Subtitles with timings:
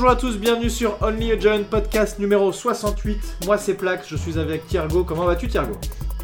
[0.00, 3.36] bonjour à tous, bienvenue sur Only a Giant podcast numéro 68.
[3.44, 5.04] Moi c'est Plax, je suis avec Thiergo.
[5.04, 5.74] Comment vas-tu Thiergo?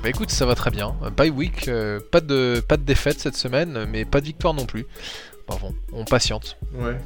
[0.02, 0.96] Bah écoute, ça va très bien.
[1.14, 4.64] Bye week, euh, pas, de, pas de défaite cette semaine, mais pas de victoire non
[4.64, 4.86] plus.
[5.46, 6.56] Bon, bon on patiente.
[6.72, 6.96] Ouais.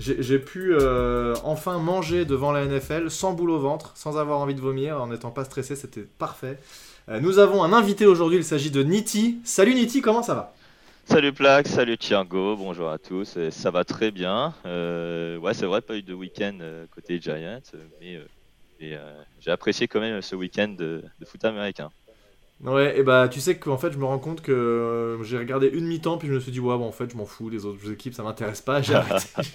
[0.00, 4.54] J'ai pu euh, enfin manger devant la NFL sans boule au ventre, sans avoir envie
[4.54, 6.58] de vomir, en n'étant pas stressé, c'était parfait.
[7.10, 9.40] Euh, nous avons un invité aujourd'hui, il s'agit de Niti.
[9.44, 10.54] Salut Niti, comment ça va?
[11.10, 14.52] Salut Plaque, salut Thiago, bonjour à tous, ça va très bien.
[14.66, 16.58] Euh, ouais, c'est vrai, pas eu de week-end
[16.94, 17.62] côté Giants,
[17.98, 18.20] mais,
[18.78, 21.88] j'ai apprécié quand même ce week-end de, foot américain.
[22.60, 25.68] Ouais, et bah tu sais qu'en fait je me rends compte que euh, j'ai regardé
[25.68, 27.64] une mi-temps puis je me suis dit ouais bon en fait je m'en fous les
[27.64, 28.98] autres équipes ça m'intéresse pas j'ai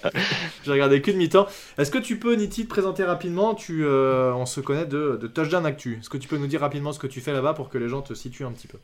[0.64, 1.46] j'ai regardé qu'une mi-temps.
[1.76, 3.54] Est-ce que tu peux Niti te présenter rapidement?
[3.54, 5.98] Tu euh, on se connaît de, de Touchdown Actu.
[6.00, 7.90] Est-ce que tu peux nous dire rapidement ce que tu fais là-bas pour que les
[7.90, 8.78] gens te situent un petit peu?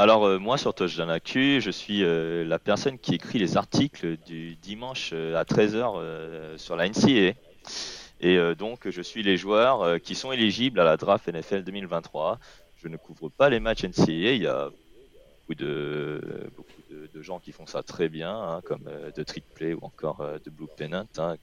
[0.00, 4.56] Alors euh, moi sur Touchdown Actu je suis la personne qui écrit les articles du
[4.56, 7.34] dimanche à 13h sur la NCAA.
[8.22, 12.38] Et donc je suis les joueurs qui sont éligibles à la draft NFL 2023
[12.82, 14.32] je ne couvre pas les matchs NCAA.
[14.32, 14.70] Il y a
[15.36, 19.80] beaucoup de, gens qui font ça très bien, hein, comme euh, de Trick Play ou
[19.82, 21.36] encore euh, de Blue Pennant, hein,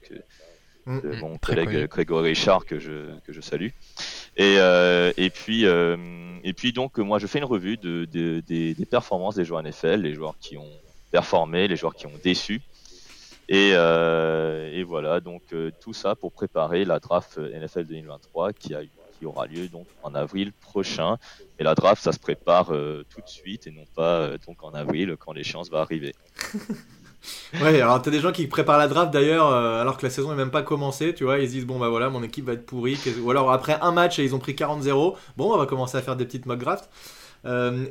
[0.88, 3.68] mm, mm, mon collègue Grégory Richard que je, que je salue.
[4.36, 9.36] Et, euh, et, puis, et puis donc moi je fais une revue de, des, performances
[9.36, 10.70] des joueurs NFL, les joueurs qui ont
[11.10, 12.60] performé, les joueurs qui ont déçu.
[13.48, 15.42] Et, et voilà, donc
[15.80, 19.86] tout ça pour préparer la draft NFL 2023 qui a eu qui aura lieu donc
[20.02, 21.16] en avril prochain.
[21.58, 24.62] Et la draft, ça se prépare euh, tout de suite et non pas euh, donc
[24.62, 26.14] en avril quand l'échéance va arriver.
[27.60, 30.30] ouais, alors t'as des gens qui préparent la draft d'ailleurs euh, alors que la saison
[30.30, 32.66] n'est même pas commencée, tu vois, ils disent bon bah voilà mon équipe va être
[32.66, 35.96] pourrie, ou alors après un match et ils ont pris 40-0, bon on va commencer
[35.96, 36.88] à faire des petites mock drafts.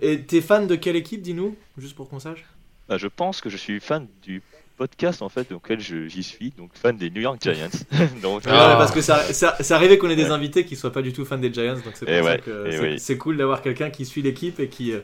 [0.02, 2.46] et t'es fan de quelle équipe, dis-nous, juste pour qu'on sache?
[2.88, 4.42] Bah, Je pense que je suis fan du
[4.78, 7.70] podcast en fait auquel j'y suis, donc fan des New York Giants.
[8.22, 11.02] donc, ah, parce que ça, ça, ça arrivait qu'on ait des invités qui soient pas
[11.02, 14.06] du tout fans des Giants, donc c'est pour ça que c'est cool d'avoir quelqu'un qui
[14.06, 15.02] suit l'équipe et qui, euh,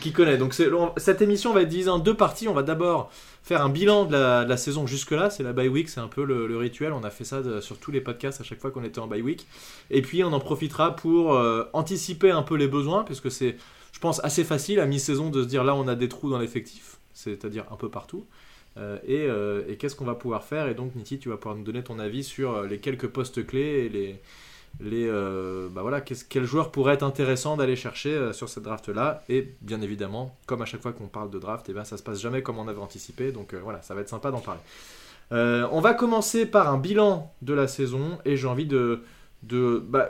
[0.00, 0.38] qui connaît.
[0.38, 0.54] Donc
[0.96, 2.48] cette émission va être divisée en deux parties.
[2.48, 3.10] On va d'abord
[3.42, 6.08] faire un bilan de la, de la saison jusque-là, c'est la bye week, c'est un
[6.08, 6.92] peu le, rituel.
[6.92, 9.22] On a fait ça sur tous les podcasts à chaque fois qu'on était en bye
[9.22, 9.46] week.
[9.90, 13.56] Et puis on en profitera pour euh, anticiper un peu les besoins, puisque c'est,
[13.92, 16.38] je pense, assez facile à mi-saison de se dire là on a des trous dans
[16.38, 18.26] l'effectif, c'est-à-dire un peu partout.
[18.78, 20.68] Euh, euh, et, qu'est-ce qu'on va pouvoir faire?
[20.68, 23.46] Et donc, Niti, tu vas pouvoir nous donner ton avis sur euh, les quelques postes
[23.46, 24.20] clés et les,
[24.80, 25.10] les
[25.70, 29.22] bah voilà, quel joueur pourrait être intéressant d'aller chercher sur cette draft-là?
[29.28, 32.02] Et bien évidemment, comme à chaque fois qu'on parle de draft, eh ben, ça se
[32.02, 33.32] passe jamais comme on avait anticipé.
[33.32, 34.60] Donc voilà, ça va être sympa d'en parler.
[35.30, 39.00] on va commencer par un bilan de la saison et j'ai envie de,
[39.42, 40.08] de bah,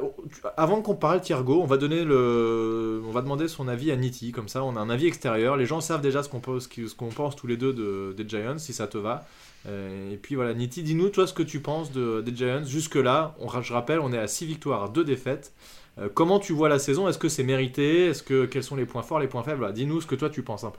[0.57, 4.33] avant qu'on parle Thiergo, on va donner le, on va demander son avis à Niti,
[4.33, 5.57] comme ça on a un avis extérieur.
[5.57, 8.29] Les gens savent déjà ce qu'on pense, ce qu'on pense tous les deux de, des
[8.29, 9.27] Giants, si ça te va.
[9.69, 12.65] Euh, et puis voilà, Niti, dis-nous toi ce que tu penses de, des Giants.
[12.65, 15.53] Jusque là, on, je rappelle, on est à 6 victoires, 2 défaites.
[15.99, 17.09] Euh, comment tu vois la saison?
[17.09, 18.07] Est-ce que c'est mérité?
[18.07, 19.73] Est-ce que quels sont les points forts, les points faibles?
[19.73, 20.79] Dis-nous ce que toi tu penses un peu.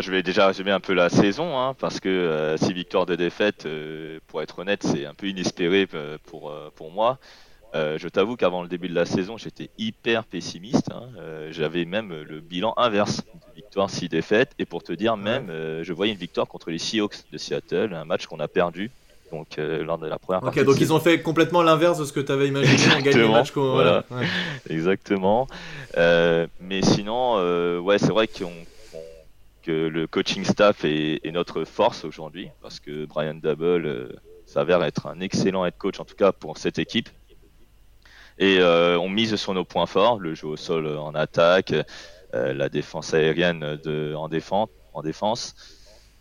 [0.00, 3.14] Je vais déjà résumer un peu la saison, hein, parce que 6 euh, victoires de
[3.14, 7.18] défaite, euh, pour être honnête, c'est un peu inespéré euh, pour, pour moi.
[7.74, 10.90] je t'avoue qu'avant le début de la saison, j'étais hyper pessimiste.
[10.90, 11.08] Hein.
[11.50, 13.22] J'avais même le bilan inverse,
[13.54, 14.52] victoire 6 défaites.
[14.58, 15.48] Et pour te dire, même,
[15.82, 18.90] je voyais une victoire contre les Seahawks de Seattle, un match qu'on a perdu.
[19.30, 20.64] Donc, lors de la première partie.
[20.64, 23.28] donc ils ont fait complètement l'inverse de ce que tu avais imaginé en gagnant le
[23.28, 23.52] match.
[23.54, 24.04] Voilà.
[24.70, 25.46] Exactement.
[25.96, 28.52] mais sinon, ouais, c'est vrai qu'on
[29.66, 34.08] le coaching staff est, notre force aujourd'hui parce que Brian Double euh,
[34.46, 37.08] s'avère être un excellent head coach en tout cas pour cette équipe.
[38.38, 41.72] Et euh, on mise sur nos points forts, le jeu au sol en attaque,
[42.34, 43.78] euh, la défense aérienne
[44.14, 45.54] en, défense, en défense.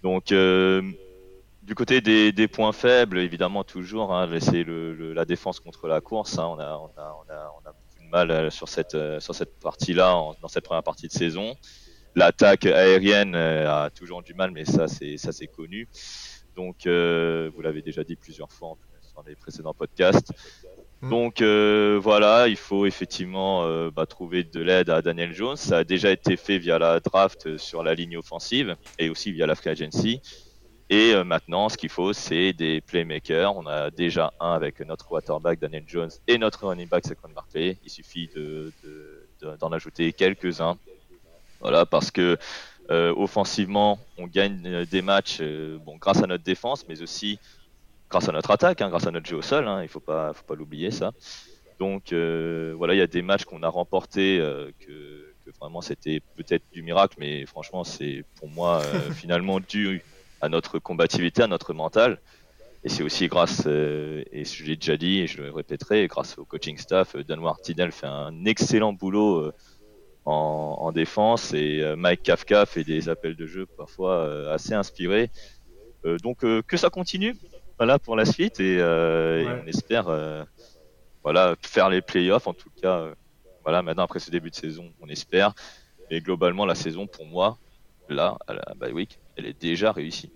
[0.01, 6.37] Donc du côté des, points faibles, évidemment toujours, hein, c'est la défense contre la course.
[6.37, 6.45] Hein.
[6.47, 11.55] on, a, beaucoup de mal sur cette partie-là, dans cette première partie de saison.
[12.15, 15.89] L'attaque aérienne euh, a toujours du mal, mais ça c'est ça c'est connu.
[16.55, 18.77] Donc euh, vous l'avez déjà dit plusieurs fois
[19.15, 20.31] dans les précédents podcasts.
[21.01, 21.09] Mm.
[21.09, 25.57] Donc euh, voilà, il faut effectivement bah, trouver de l'aide à Daniel Jones.
[25.57, 29.45] Ça a déjà été fait via la draft sur la ligne offensive et aussi via
[29.45, 30.21] la free agency.
[30.89, 33.57] Et maintenant, ce qu'il faut, c'est des playmakers.
[33.57, 37.77] On a déjà un avec notre quarterback Daniel Jones et notre running back Saquon Barkley.
[37.83, 38.71] Il suffit de,
[39.59, 40.77] d'en ajouter quelques-uns
[41.65, 42.37] voilà, parce que
[42.91, 47.39] euh, offensivement, on gagne euh, des matchs euh, bon, grâce à notre défense, mais aussi
[48.07, 49.67] grâce à notre attaque, hein, grâce à notre jeu au sol.
[49.67, 51.11] Hein, il ne faut pas, faut pas l'oublier, ça.
[51.79, 54.37] Donc voilà, il y a des matchs qu'on a remportés
[54.79, 58.81] que, vraiment c'était peut-être du miracle, mais franchement, c'est pour moi
[59.15, 60.03] finalement dû
[60.39, 62.19] à notre combativité, à notre mental.
[62.83, 66.45] et c'est aussi grâce, et je l'ai déjà dit et je le répéterai, grâce au
[66.45, 69.51] coaching staff, Dan Martinel fait un excellent boulot
[70.25, 75.29] en, défense et Mike Kafka fait des appels de jeu parfois assez inspirés.
[76.23, 77.35] donc que ça continue,
[77.77, 80.05] voilà pour la suite et, on espère
[81.23, 83.11] voilà faire les playoffs en tout cas
[83.63, 85.53] voilà maintenant après ce début de saison on espère.
[86.09, 87.57] Mais globalement la saison pour moi
[88.09, 90.31] là à la bye week elle est déjà réussie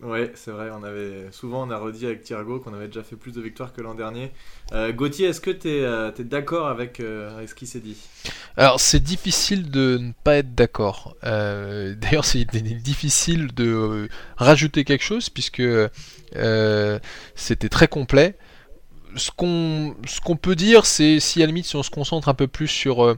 [0.00, 0.70] Ouais, c'est vrai,
[1.32, 3.94] souvent on a redit avec Thiergo qu'on avait déjà fait plus de victoires que l'an
[3.94, 4.30] dernier.
[4.72, 7.96] Euh, Gauthier, est-ce que tu es, euh, d'accord avec, euh, avec, ce qui s'est dit?
[8.56, 11.16] Alors, c'est difficile de ne pas être d'accord.
[11.22, 15.62] D'ailleurs, c'est difficile de rajouter quelque chose puisque
[17.34, 18.36] c'était très complet.
[19.16, 22.34] Ce qu'on qu'on peut dire, c'est si à la limite si on se concentre un
[22.34, 23.16] peu plus sur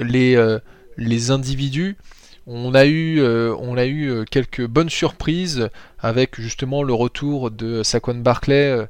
[0.00, 0.58] les
[0.96, 1.96] les individus,
[2.46, 8.70] on a eu, euh, euh, quelques bonnes surprises avec justement le retour de Saquon Barclay.
[8.70, 8.86] Euh,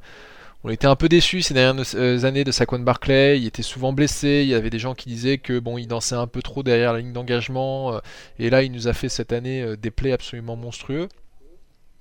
[0.65, 3.39] on était un peu déçus ces dernières années de Saquon Barclay.
[3.39, 4.41] Il était souvent blessé.
[4.45, 6.95] Il y avait des gens qui disaient que bon, il dansait un peu trop derrière
[6.95, 8.01] la ligne d'engagement.
[8.39, 11.09] Et là, il nous a fait cette année des plays absolument monstrueux.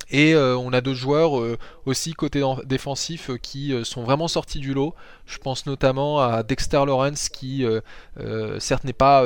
[0.09, 4.59] Et euh, on a d'autres joueurs euh, aussi côté défensif euh, qui sont vraiment sortis
[4.59, 4.93] du lot.
[5.25, 7.65] Je pense notamment à Dexter Lawrence qui
[8.59, 9.23] certes n'est pas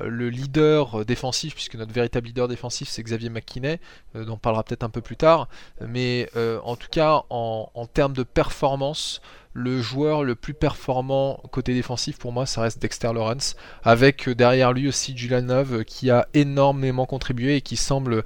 [0.00, 3.78] le leader défensif puisque notre véritable leader défensif c'est Xavier McKinney,
[4.14, 5.48] dont on parlera peut-être un peu plus tard.
[5.84, 6.30] Mais
[6.64, 9.20] en tout cas en, termes de performance,
[9.52, 14.72] le joueur le plus performant côté défensif pour moi ça reste Dexter Lawrence avec derrière
[14.72, 18.22] lui aussi Julian Love qui a énormément contribué et qui semble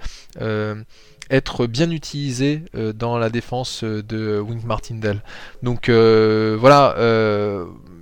[1.31, 5.23] être bien utilisé euh, dans la défense euh, de Wink Martindale.
[5.63, 6.95] Donc euh, voilà,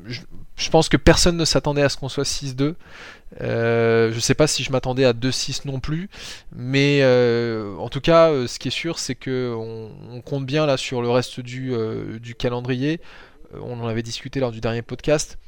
[0.07, 2.75] je, pense que personne ne s'attendait à ce qu'on soit 6-2.
[3.41, 6.09] je ne sais pas si je m'attendais à 2-6 non plus,
[6.55, 7.05] mais
[7.79, 11.11] en tout cas, ce qui est sûr, c'est que on, compte bien là sur le
[11.11, 13.01] reste du calendrier.
[13.61, 15.39] On en avait discuté lors du dernier podcast.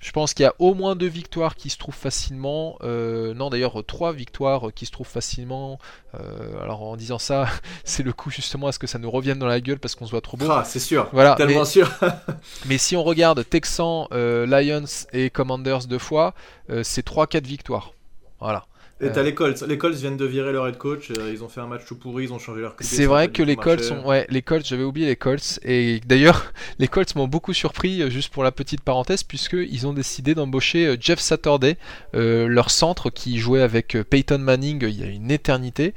[0.00, 2.78] Je pense qu'il y a au moins deux victoires qui se trouvent facilement.
[2.82, 5.78] Euh, non, d'ailleurs, trois victoires qui se trouvent facilement.
[6.14, 7.48] Euh, alors, en disant ça,
[7.84, 10.06] c'est le coup justement à ce que ça nous revienne dans la gueule parce qu'on
[10.06, 10.48] se voit trop beau.
[10.50, 11.08] Ah, c'est sûr.
[11.12, 11.34] Voilà.
[11.34, 11.90] Tellement sûr.
[12.66, 16.34] mais si on regarde Texans, euh, Lions et Commanders deux fois,
[16.82, 17.92] c'est 3-4 victoires.
[18.40, 18.66] Voilà.
[19.00, 19.62] Et t'as les Colts.
[19.62, 21.10] Les Colts viennent de virer leur head coach.
[21.10, 22.24] Euh, ils ont fait un match tout pourri.
[22.24, 22.74] Ils ont changé leur.
[22.80, 24.04] C'est vrai que les Colts sont.
[24.04, 24.66] Ouais, les Colts.
[24.66, 25.60] J'avais oublié les Colts.
[25.64, 29.86] Et d'ailleurs, les Colts m'ont beaucoup surpris, euh, juste pour la petite parenthèse, puisque ils
[29.86, 31.76] ont décidé d'embaucher euh, Jeff Saturday,
[32.12, 35.94] leur centre qui jouait avec Peyton Manning il y a une éternité.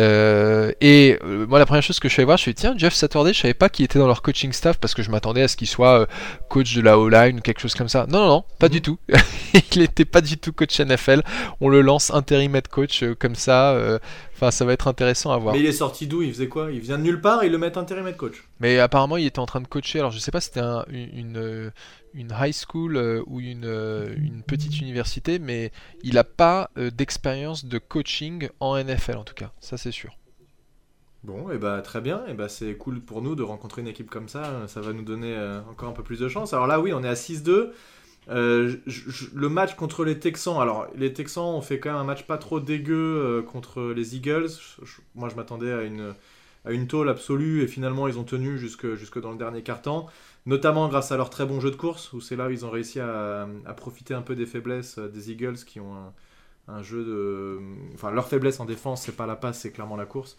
[0.00, 2.74] Euh, et euh, moi, la première chose que je suis allé voir, je suis tiens,
[2.76, 5.42] Jeff Saturday, je savais pas qu'il était dans leur coaching staff parce que je m'attendais
[5.42, 6.06] à ce qu'il soit euh,
[6.48, 8.06] coach de la O-line ou quelque chose comme ça.
[8.08, 8.82] Non, non, non, pas du mhm.
[8.82, 8.98] tout.
[9.72, 11.22] il n'était pas du tout coach NFL.
[11.60, 13.76] On le lance intérim head coach comme ça.
[14.34, 15.54] Enfin, ça va être intéressant à voir.
[15.54, 16.22] Mais il est sorti d'où?
[16.22, 16.72] Il faisait quoi?
[16.72, 18.44] Il vient de nulle part et ils le mettent intérim head coach.
[18.60, 20.00] Mais apparemment, il était en train de coacher.
[20.00, 20.60] Alors, je sais pas si c'était
[20.90, 21.72] une,
[22.14, 25.72] une high school euh, ou une, euh, une, petite université, mais
[26.02, 30.16] il n'a pas euh, d'expérience de coaching en NFL en tout cas, ça c'est sûr.
[31.24, 34.10] Bon, et bah très bien, et bah c'est cool pour nous de rencontrer une équipe
[34.10, 35.34] comme ça, ça va nous donner
[35.70, 36.52] encore un peu plus de chance.
[36.52, 37.70] Alors là oui, on est à 6-2.
[38.28, 42.38] Le match contre les Texans, alors les Texans ont fait quand même un match pas
[42.38, 44.50] trop dégueu contre les Eagles.
[45.14, 46.14] moi je m'attendais à une,
[46.64, 50.08] à une tôle absolue et finalement ils ont tenu jusque, jusque dans le dernier quart-temps
[50.46, 52.70] notamment grâce à leur très bon jeu de course, où c'est là où ils ont
[52.70, 55.94] réussi à, profiter un peu des faiblesses euh, des Eagles qui ont
[56.68, 57.58] un, jeu de.
[57.94, 60.36] Enfin, leur faiblesse en défense, c'est pas la passe, c'est clairement la course.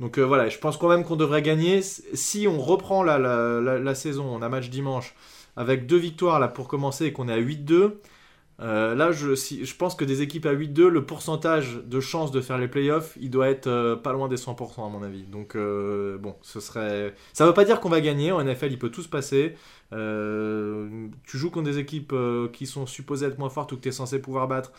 [0.00, 1.82] Donc euh, voilà, je pense quand même qu'on devrait gagner.
[1.82, 5.14] Si on reprend la, la, saison, on a match dimanche,
[5.56, 7.94] avec deux victoires là pour commencer et qu'on est à 8-2.
[8.60, 12.40] Euh, là, je, je, pense que des équipes à 8-2, le pourcentage de chances de
[12.40, 15.24] faire les playoffs, il doit être euh, pas loin des 100% à mon avis.
[15.24, 17.14] Donc, euh, bon, ce serait.
[17.34, 18.32] Ça veut pas dire qu'on va gagner.
[18.32, 19.56] En NFL, il peut tout se passer.
[19.92, 22.14] tu joues contre des équipes
[22.52, 24.72] qui sont supposées être moins fortes ou que tu es censé pouvoir battre.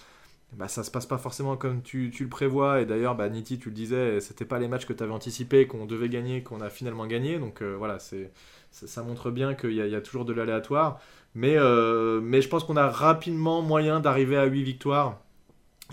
[0.53, 2.81] Bah, ça se passe pas forcément comme tu, tu le prévois.
[2.81, 5.67] Et d'ailleurs, bah, Niti, tu le disais, c'était pas les matchs que tu avais anticipés,
[5.67, 7.37] qu'on devait gagner, qu'on a finalement gagné.
[7.37, 8.31] Donc, voilà, c'est
[8.71, 10.99] ça, montre bien qu'il y, a toujours de l'aléatoire.
[11.35, 15.19] Mais, euh, mais je pense qu'on a rapidement moyen d'arriver à 8 victoires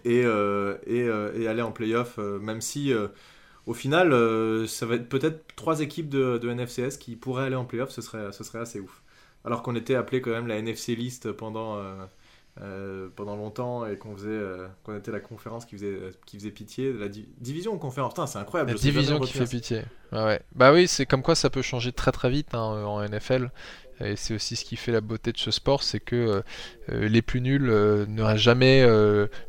[0.05, 2.93] et, euh, euh, et, aller en playoff, même si
[3.67, 4.11] au final,
[4.69, 8.03] ça va être peut-être trois équipes de, de, NFCS qui pourraient aller en playoff, ce
[8.03, 9.03] serait, ce serait assez ouf.
[9.45, 11.79] Alors qu'on était appelé quand même la NFC List pendant,
[12.63, 16.53] euh, pendant longtemps et qu'on faisait euh, qu'on était la conférence qui faisait qui faisait
[16.53, 19.83] pitié la division ou conférence c'est incroyable la division qui fait pitié
[20.13, 20.41] ouais.
[20.55, 23.51] bah oui c'est comme quoi ça peut changer très très vite hein, en NFL
[24.01, 26.45] Et c'est aussi ce qui fait la beauté de ce sport, c'est que
[26.89, 27.67] les plus nuls
[28.09, 28.85] ne restent jamais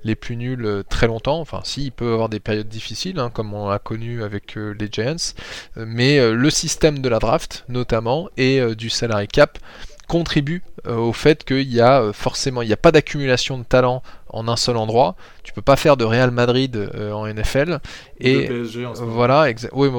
[0.03, 1.39] les plus nuls très longtemps.
[1.39, 4.87] Enfin, si, il peut avoir des périodes difficiles, hein, comme on a connu avec les
[4.91, 5.33] Giants.
[5.75, 9.57] mais le système de la draft, notamment, et du salary cap,
[10.07, 13.63] contribue euh, au fait qu'il y a euh, forcément, il n'y a pas d'accumulation de
[13.63, 15.15] talent en un seul endroit.
[15.43, 17.79] Tu peux pas faire de Real Madrid euh, en NFL.
[18.19, 19.89] Et PSG en voilà, oui,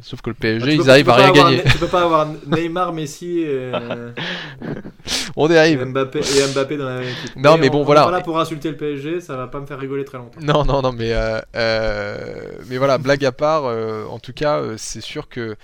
[0.00, 1.62] sauf que le PSG, ils arrivent à rien gagner.
[1.64, 3.40] Tu peux pas avoir Neymar, Messi.
[3.40, 3.72] Et...
[5.36, 5.82] on arrive.
[5.82, 7.36] Et Mbappé, et Mbappé dans la même équipe.
[7.36, 8.10] Non, mais, bon, voilà.
[8.10, 10.40] Là pour insulter le PSG, ça va pas me faire rigoler très longtemps.
[10.40, 11.12] Non, non, non, mais
[11.54, 13.64] mais voilà, blague à part.
[13.64, 15.56] en tout cas, c'est sûr que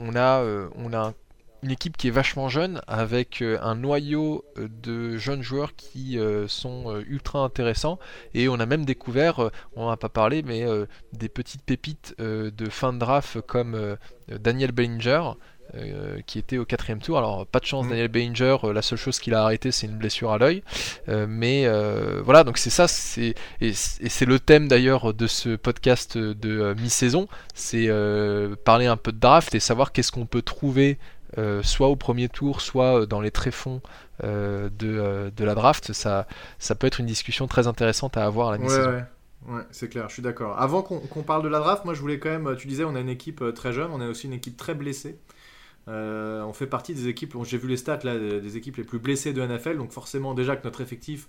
[0.00, 0.42] on a,
[0.76, 1.14] on a un
[1.62, 6.18] une équipe qui est vachement jeune, avec euh, un noyau euh, de jeunes joueurs qui
[6.18, 7.98] euh, sont ultra intéressants.
[8.34, 10.64] Et on a même découvert, on n'en a pas parlé, mais
[11.12, 13.96] des petites pépites de fin de draft comme
[14.28, 15.32] Daniel Bellinger.
[16.26, 17.18] qui était au quatrième tour.
[17.18, 17.90] Alors pas de chance mm.
[17.90, 20.62] Daniel Bellinger, la seule chose qu'il a arrêté c'est une blessure à l'œil.
[21.06, 21.66] mais
[22.22, 27.28] voilà, donc c'est ça, c'est et, c'est le thème d'ailleurs de ce podcast de mi-saison,
[27.54, 27.88] c'est
[28.64, 30.98] parler un peu de draft et savoir qu'est-ce qu'on peut trouver
[31.36, 33.82] euh, soit au premier tour, soit euh, dans les tréfonds
[34.24, 36.26] euh, de, de, la draft, ça,
[36.58, 38.90] ça peut être une discussion très intéressante à avoir à la mi-saison.
[38.90, 39.04] Ouais,
[39.54, 39.62] ouais.
[39.70, 40.58] c'est clair, je suis d'accord.
[40.58, 43.00] Avant qu'on parle de la draft, moi je voulais quand même, tu disais, on a
[43.00, 45.18] une équipe très jeune, on a aussi une équipe très blessée.
[45.86, 49.34] on fait partie des équipes, j'ai vu les stats là, des équipes les plus blessées
[49.34, 51.28] de NFL, donc forcément déjà que notre effectif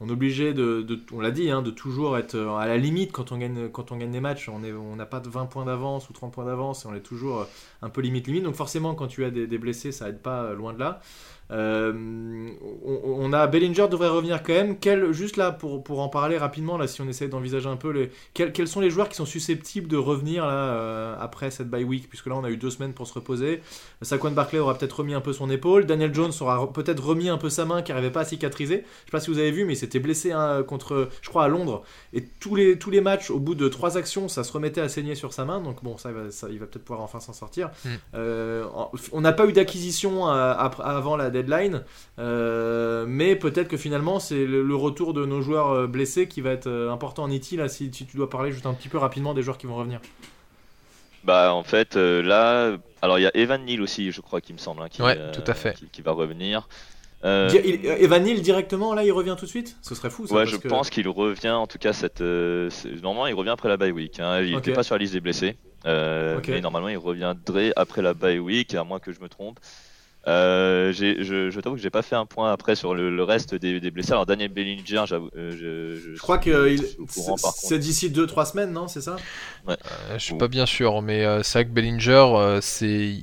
[0.00, 3.12] on est obligé de, on l'a dit, hein, de toujours être euh, à la limite
[3.12, 4.48] quand on gagne, des matchs.
[4.48, 7.44] On n'a pas de 20 points d'avance ou 30 points d'avance, on est toujours euh,
[7.82, 8.44] un peu limite limite.
[8.44, 11.02] Donc forcément, quand tu as des, des blessés, ça aide pas euh, loin de là.
[11.52, 11.92] Euh,
[12.84, 14.78] on, a Bellinger devrait revenir quand même.
[14.78, 17.90] Quel, juste là pour, pour en parler rapidement, là, si on essaie d'envisager un peu
[17.90, 21.84] les, quels, sont les joueurs qui sont susceptibles de revenir là euh, après cette bye
[21.84, 23.62] week, puisque là on a eu deux semaines pour se reposer.
[24.02, 25.86] Saquon Barclay aura peut-être remis un peu son épaule.
[25.86, 28.76] Daniel Jones aura peut-être remis un peu sa main qui n'arrivait pas à cicatriser.
[28.76, 31.44] Je sais pas si vous avez vu, mais il s'était blessé hein, contre, je crois,
[31.44, 31.82] à Londres.
[32.12, 34.88] Et tous les, tous les matchs, au bout de trois actions, ça se remettait à
[34.88, 35.60] saigner sur sa main.
[35.60, 36.10] Donc bon, ça,
[36.50, 37.70] il va peut-être pouvoir enfin s'en sortir.
[37.84, 37.88] Mm.
[38.14, 38.64] Euh,
[39.12, 41.82] on n'a pas eu d'acquisition avant la deadline.
[42.18, 46.50] Euh, mais peut-être que finalement, c'est le, retour de nos joueurs euh, blessés qui va
[46.50, 47.52] être euh, important en IT.
[47.52, 50.00] Là, si, tu dois parler juste un petit peu rapidement des joueurs qui vont revenir.
[51.24, 54.58] Bah, en fait, là, alors il y a Evan Neal aussi, je crois, qui me
[54.58, 55.76] semble, hein, qui, tout à fait.
[55.92, 56.66] Qui, va revenir.
[57.22, 59.76] Evan Neal directement, là, il revient tout de suite?
[59.82, 60.26] Ce serait fou.
[60.26, 61.50] Ça, ouais, je pense qu'il revient.
[61.50, 64.18] En tout cas, cette, normalement, il revient après la bye week.
[64.18, 64.40] Hein.
[64.40, 65.56] Il n'était pas sur la liste des blessés.
[65.84, 69.60] Mais normalement, il reviendrait après la bye week, à moins que je me trompe.
[70.28, 73.90] Euh, je, je t'avoue que j'ai pas fait un point après sur le, reste des,
[73.90, 74.12] blessés.
[74.12, 76.76] Alors Daniel Bellinger, euh, je, je, crois que
[77.54, 79.16] c'est d'ici 2-3 semaines, non C'est ça?
[79.66, 79.76] Ouais.
[80.10, 83.14] Euh, je suis pas bien sûr, mais c'est vrai que Bellinger, c'est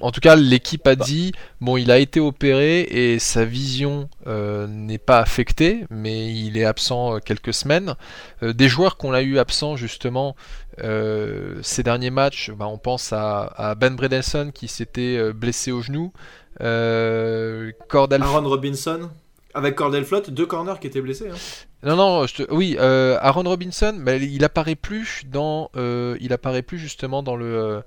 [0.00, 1.04] en tout cas, l'équipe a bah.
[1.04, 6.64] dit bon, il a été opéré et sa vision n'est pas affectée, mais il est
[6.64, 7.96] absent quelques semaines.
[8.42, 10.36] des joueurs qu'on a eu absents justement
[10.82, 15.80] euh, ces derniers matchs, bah, on pense à, Ben Bredelson qui s'était euh, blessé au
[15.80, 16.12] genou.
[16.60, 19.10] Euh, Aaron Robinson
[19.54, 21.28] avec Cordell Flott, deux corners qui étaient blessés.
[21.28, 21.34] Hein.
[21.82, 27.22] Non, non, oui, euh, Aaron Robinson, mais il apparaît plus dans, il apparaît plus justement
[27.22, 27.82] dans le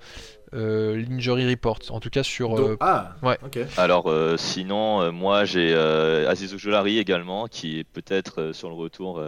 [0.54, 2.78] l'injury report, en tout cas sur.
[2.80, 3.38] ah, ouais.
[3.78, 9.22] Alors sinon, moi j'ai Aziz Ojolari également qui est peut-être sur le retour.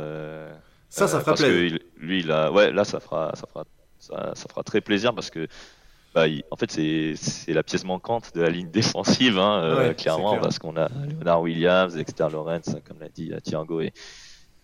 [0.89, 1.79] Ça, ça fera plaisir.
[1.97, 3.65] lui, là, ouais, là, ça fera, ça fera,
[3.99, 5.47] ça, fera très plaisir parce que,
[6.15, 10.59] bah, en fait, c'est la pièce manquante de la ligne défensive, hein, euh, clairement, parce
[10.59, 13.93] qu'on a Leonard Williams, Dexter Lawrence, comme l'a dit Thiago et,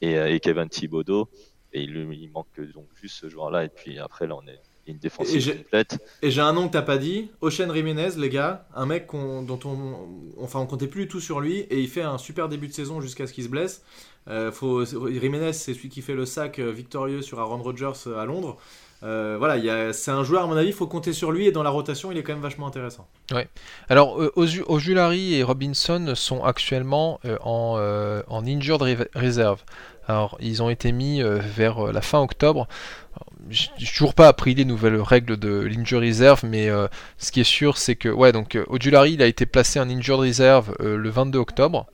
[0.02, 1.30] et, euh, et, Kevin Thibodeau,
[1.74, 4.98] et il, il, manque donc juste ce joueur-là, et puis après, là, on est une
[4.98, 5.98] défensive complète.
[6.22, 9.60] Et j'ai un nom que t'as pas dit, Ocean Jiménez, les gars, un mec dont
[9.66, 12.68] on, enfin, on comptait plus du tout sur lui, et il fait un super début
[12.68, 13.84] de saison jusqu'à ce qu'il se blesse.
[14.30, 18.20] Euh, faut, Jiménez, c'est celui qui fait le sac euh, victorieux sur Aaron Rodgers euh,
[18.20, 18.58] à Londres.
[19.02, 21.70] voilà, c'est un joueur, à mon avis, il faut compter sur lui et dans la
[21.70, 23.08] rotation, il est quand même vachement intéressant.
[23.32, 23.50] Ouais.
[23.90, 29.62] Alors, Ojulari et Robinson sont actuellement en, injured reserve.
[30.08, 32.70] Alors, ils ont été mis vers la fin octobre.
[33.50, 36.70] J'ai toujours pas appris les nouvelles règles de l'injured reserve, mais
[37.18, 40.22] ce qui est sûr, c'est que ouais, donc Ojulari, il a été placé en injured
[40.22, 41.88] reserve le 22 octobre.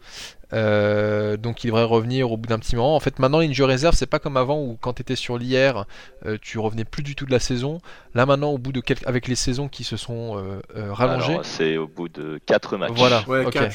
[0.51, 2.95] Euh, donc il devrait revenir au bout d'un petit moment.
[2.95, 5.85] En fait, maintenant l'injury reserve, c'est pas comme avant où quand tu étais sur l'IR,
[6.25, 7.79] euh, tu revenais plus du tout de la saison.
[8.15, 9.05] Là maintenant, au bout de quelques...
[9.07, 12.91] avec les saisons qui se sont euh, rallongées, c'est au bout de 4 matchs.
[12.95, 13.23] Voilà,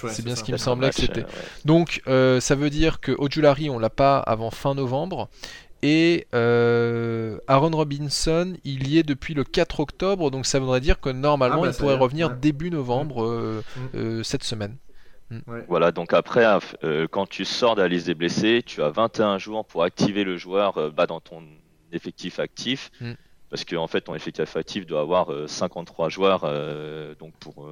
[0.09, 1.27] c'est bien ce qui me semblait que c'était.
[1.65, 5.29] Donc ça veut dire que Ojulari, on l'a pas avant fin novembre
[5.83, 11.11] Et Aaron Robinson, il y est depuis le 4 octobre, donc ça voudrait dire que
[11.11, 13.63] normalement ah bah, il pourrait revenir début novembre
[13.93, 14.25] mm.
[14.25, 14.77] cette semaine.
[15.47, 15.61] Mm.
[15.69, 16.45] Voilà, donc après,
[17.11, 20.37] quand tu sors de la liste des blessés, tu as 21 jours pour activer le
[20.37, 21.43] joueur bah, dans ton
[21.93, 22.91] effectif actif.
[23.01, 23.13] Mm.
[23.51, 26.41] Parce qu'en en fait, ton effectif actif doit avoir 53 joueurs
[27.19, 27.69] donc pour,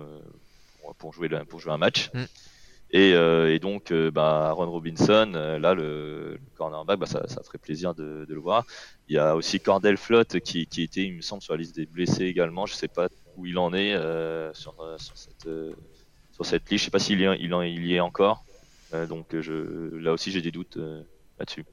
[0.98, 2.10] pour, jouer, pour jouer un match.
[2.94, 7.58] Euh, et, donc, euh, bah, Aaron Robinson, euh, là, le, cornerback, bah, ça, ça, ferait
[7.58, 8.66] plaisir de, le voir.
[9.08, 11.76] Il y a aussi Cordell Flott qui, qui, était, il me semble, sur la liste
[11.76, 12.66] des blessés également.
[12.66, 13.94] Je sais pas où il en est
[14.54, 15.48] sur, sur, cette,
[16.42, 16.82] sur cette liste.
[16.82, 18.44] Je sais pas s'il y, il, il y est encore.
[19.08, 20.78] donc, je, là aussi, j'ai des doutes
[21.38, 21.64] là-dessus.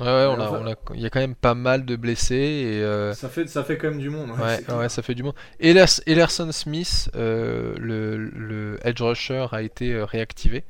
[0.00, 2.82] Ouais, on a, on a, il y a quand même pas mal de blessés et
[2.82, 4.30] euh, ça fait ça fait quand même du monde.
[4.30, 5.36] Hein, ouais, ouais, ça fait du monde.
[5.60, 10.64] Ellerson Smith, euh, le, le, edge rusher, a été euh, réactivé.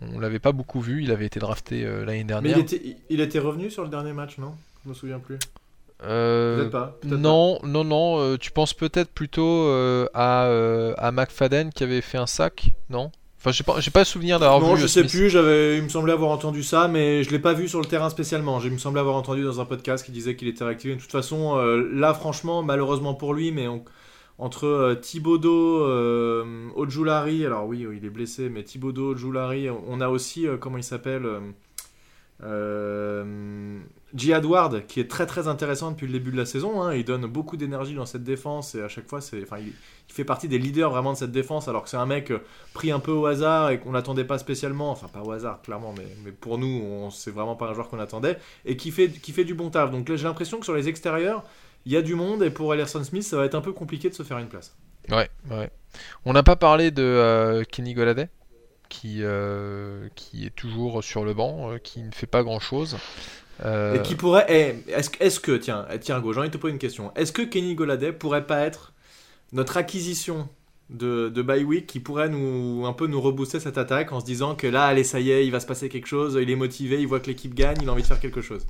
[0.00, 2.56] On l'avait pas beaucoup vu, il avait été drafté l'année dernière.
[2.56, 4.54] Mais il était, il était revenu sur le dernier match, non?
[4.84, 5.38] Je me souviens plus.
[5.98, 6.98] Pas.
[7.04, 9.68] non, non, non, Tu penses peut-être plutôt
[10.14, 13.10] à, à McFadden qui avait fait un sac, non?
[13.38, 14.66] Enfin, j'ai pas, j'ai pas souvenir d'avoir vu.
[14.66, 15.30] Non, je sais plus.
[15.30, 18.10] J'avais, il me semblait avoir entendu ça, mais je l'ai pas vu sur le terrain
[18.10, 18.60] spécialement.
[18.60, 20.96] Il me semblait avoir entendu dans un podcast qui disait qu'il était réactivé.
[20.96, 23.68] De toute façon, euh, là, franchement, malheureusement pour lui, mais
[24.38, 30.08] entre euh, Thibodeau, euh, Ojulari, alors oui, il est blessé, mais Thibodeau, Ojulari, on a
[30.08, 31.26] aussi, euh, comment il s'appelle
[32.42, 33.80] euh,
[34.14, 34.32] J.
[34.32, 36.94] Edward, qui est très très intéressant depuis le début de la saison, hein.
[36.94, 39.72] il donne beaucoup d'énergie dans cette défense et à chaque fois, enfin, il,
[40.12, 42.90] fait partie des leaders vraiment de cette défense, alors que c'est un mec euh, pris
[42.90, 46.06] un peu au hasard et qu'on n'attendait pas spécialement, enfin pas au hasard clairement, mais,
[46.24, 49.44] mais pour nous, c'est vraiment pas un joueur qu'on attendait et qui fait, qui fait
[49.44, 49.90] du bon taf.
[49.90, 51.42] Donc j'ai l'impression que sur les extérieurs,
[51.84, 54.08] il y a du monde et pour Ellerson Smith, ça va être un peu compliqué
[54.08, 54.76] de se faire une place.
[55.10, 55.70] Ouais, ouais.
[56.24, 58.28] On n'a pas parlé de euh, Kenny Goladay
[58.88, 62.96] qui, euh, qui est toujours sur le banc, euh, qui ne fait pas grand chose.
[63.64, 64.46] Euh, Et qui pourrait.
[64.48, 67.12] Eh, est-ce, est que, tiens, eh, tiens, Go, j'ai envie de te poser une question.
[67.14, 68.92] Est-ce que Kenny Goladay pourrait pas être
[69.52, 70.48] notre acquisition
[70.88, 74.24] de, de bye week qui pourrait nous un peu nous rebooster cette attaque en se
[74.24, 76.56] disant que là allez ça y est il va se passer quelque chose il est
[76.56, 78.64] motivé il voit que l'équipe gagne il a envie de faire quelque chose.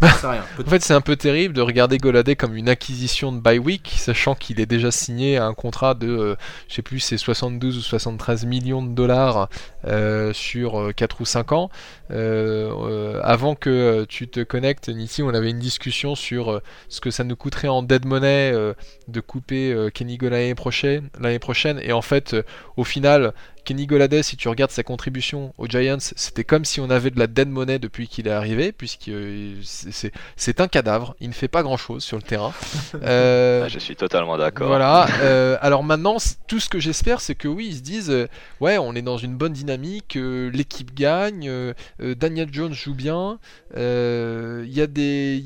[0.00, 3.40] Bah, rien, en fait c'est un peu terrible de regarder Goladé comme une acquisition de
[3.40, 6.36] bye week sachant qu'il est déjà signé à un contrat de euh,
[6.68, 9.48] je sais plus c'est 72 ou 73 millions de dollars
[9.86, 11.70] euh, sur 4 euh, ou 5 ans.
[12.10, 17.34] Avant que tu te connectes Niti on avait une discussion sur ce que ça nous
[17.34, 18.52] coûterait en dead money
[19.08, 22.42] de couper Kenny Goladé l'année prochaine l'année prochaine et en fait, euh,
[22.76, 23.32] au final,
[23.64, 27.18] Kenny Goladez, si tu regardes sa contribution aux Giants, c'était comme si on avait de
[27.18, 31.16] la dead money depuis qu'il est arrivé, puisque euh, c'est un cadavre.
[31.20, 32.52] Il ne fait pas grand chose sur le terrain.
[33.02, 34.68] Euh, ah, je suis totalement d'accord.
[34.68, 35.02] Voilà.
[35.60, 36.16] alors maintenant,
[36.46, 38.28] tout ce que j'espère, c'est que oui, ils se disent,
[38.60, 41.50] ouais, on est dans une bonne dynamique, l'équipe gagne,
[42.00, 43.38] Daniel Jones joue bien,
[43.74, 45.44] il y a des,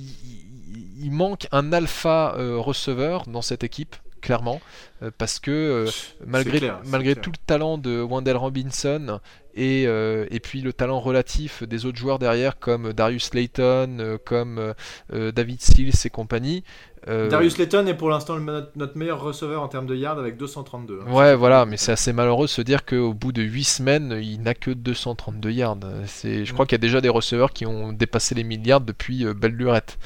[1.02, 4.60] il manque un alpha receveur dans cette équipe clairement,
[5.02, 5.90] euh, parce que euh,
[6.26, 9.20] malgré, malgré tout le talent de Wendell Robinson
[9.54, 14.74] et, euh, et puis le talent relatif des autres joueurs derrière comme Darius Layton, comme
[15.10, 16.64] David Seals et compagnie,
[17.08, 21.00] euh, Darius Layton est pour l'instant notre meilleur receveur en termes de yards avec 232.
[21.00, 21.10] Hein.
[21.10, 24.42] Ouais, voilà, mais c'est assez malheureux de se dire qu'au bout de 8 semaines, il
[24.42, 25.78] n'a que 232 yards.
[26.22, 29.32] Je crois qu'il y a déjà des receveurs qui ont dépassé les milliards depuis euh,
[29.32, 29.98] belle lurette.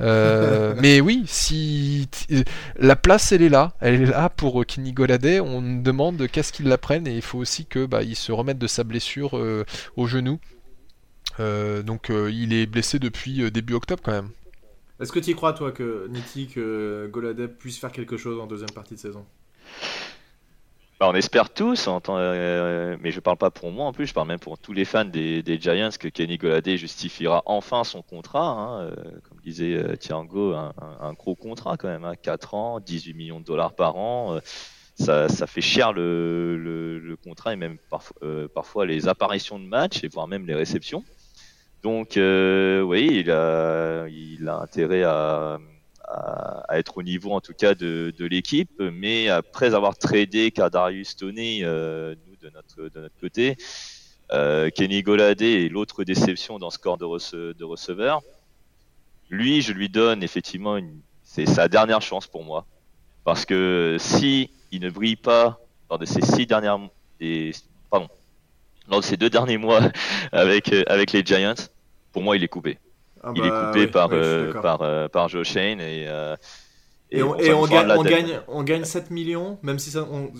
[0.00, 2.08] Euh, mais oui, si
[2.78, 4.94] la place elle est là, elle est là pour Kenny.
[5.40, 8.58] On demande qu'est-ce qu'il la prenne et il faut aussi que bah, il se remette
[8.58, 9.34] de sa blessure
[9.96, 10.38] au genou.
[11.38, 14.30] donc il est blessé depuis début octobre quand même.
[15.00, 18.46] Est-ce que tu y crois, toi, que Nitti, que Goladeb puisse faire quelque chose en
[18.46, 19.26] deuxième partie de saison?
[21.00, 24.28] Bah, On espère tous, euh, mais je parle pas pour moi en plus, je parle
[24.28, 28.48] même pour tous les fans des, Giants que Kenny Goladé justifiera enfin son contrat.
[28.48, 28.94] Hein, euh,
[29.28, 33.44] comme disait euh, Thiago, un, gros contrat quand même, 4 hein, ans, 18 millions de
[33.44, 34.38] dollars par an.
[34.96, 38.16] Ça, fait cher le, contrat et même parfois,
[38.54, 41.02] parfois les apparitions de match et voire même les réceptions.
[41.84, 45.58] Donc euh, oui, il a, il a intérêt à,
[46.02, 51.14] à, être au niveau en tout cas de, de l'équipe, mais après avoir tradé Kadarius
[51.14, 53.58] Tony, euh, nous de notre, de notre côté,
[54.32, 58.22] euh, Kenny Goladé est l'autre déception dans ce corps de, rece de receveur.
[59.28, 60.78] Lui, je lui donne effectivement,
[61.22, 62.64] c'est sa dernière chance pour moi,
[63.24, 66.78] parce que si il ne brille pas lors de ces six dernières,
[67.90, 68.08] pardon,
[68.88, 69.82] lors de ces deux derniers mois
[70.32, 71.54] avec avec les Giants,
[72.14, 72.78] pour moi, il est coupé.
[73.22, 76.36] Ah il est bah coupé par, euh, par, euh, par Joe Shane et, euh,
[77.10, 80.30] et, on, et on, gagne, on, gagne, on, gagne, 7 millions, même si ça, on,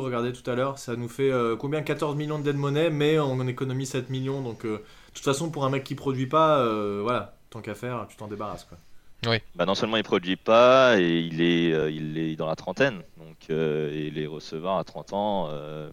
[0.00, 1.82] regardez tout à l'heure, ça nous fait combien?
[1.82, 4.40] 14 millions de dead money, mais on économise 7 millions.
[4.40, 6.66] Donc, toute façon, pour un mec qui produit pas,
[7.02, 8.64] voilà, tant qu'à faire, tu t'en débarrasses.
[8.64, 8.78] Quoi.
[9.26, 9.38] Oui.
[9.54, 13.50] Bah non seulement il produit pas et il est, il est dans la trentaine, donc
[13.50, 15.50] et les receveurs à 30 ans.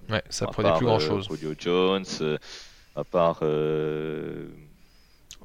[0.09, 1.27] ouais, ça produit plus grand chose.
[1.29, 2.05] Julio Jones,
[2.95, 3.41] à part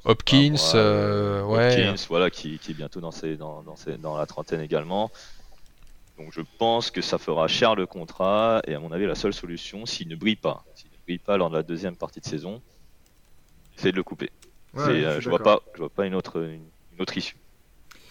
[0.07, 1.93] Hopkins, euh, ouais.
[2.07, 5.11] voilà, qui, est bientôt dans, dans, dans, la trentaine également.
[6.17, 9.33] Donc je pense que ça fera cher le contrat et à mon avis la seule
[9.33, 12.25] solution, s'il ne brille pas, s'il ne brille pas lors de la deuxième partie de
[12.25, 12.61] saison,
[13.75, 14.29] c'est de le couper.
[14.77, 17.35] Euh, je, vois pas, je vois pas une autre, une, autre issue.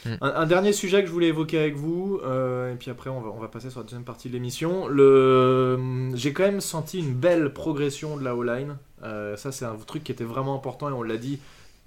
[0.05, 0.17] Hmm.
[0.21, 3.31] Un, dernier sujet que je voulais évoquer avec vous, euh, et puis après on va,
[3.31, 4.87] on va passer sur la deuxième partie de l'émission.
[4.87, 6.11] Le...
[6.15, 8.77] J'ai quand même senti une belle progression de la O-line.
[9.01, 11.41] ça c'est un truc qui était vraiment important et on l'a dit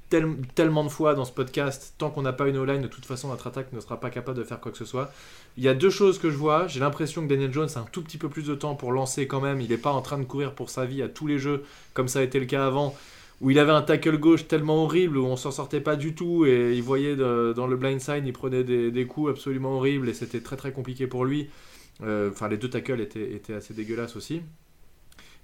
[0.10, 3.28] tellement de fois dans ce podcast, tant qu'on n'a pas une O-line, de toute façon,
[3.28, 5.12] notre attaque ne sera pas capable de faire quoi que ce soit.
[5.58, 6.68] Il y a deux choses que je vois.
[6.68, 9.28] J'ai l'impression que Daniel Jones a un tout petit peu plus de temps pour lancer
[9.28, 9.62] quand même.
[9.62, 12.08] Il n'est pas en train de courir pour sa vie à tous les jeux, comme
[12.08, 12.96] ça a été le cas avant,
[13.42, 16.46] où il avait un tackle gauche tellement horrible, où on s'en sortait pas du tout,
[16.46, 20.42] et il voyait dans le blind side, il prenait des, coups absolument horribles, et c'était
[20.42, 21.50] très très compliqué pour lui.
[22.02, 24.42] Euh, enfin, les deux tackles étaient, étaient assez dégueulasses aussi.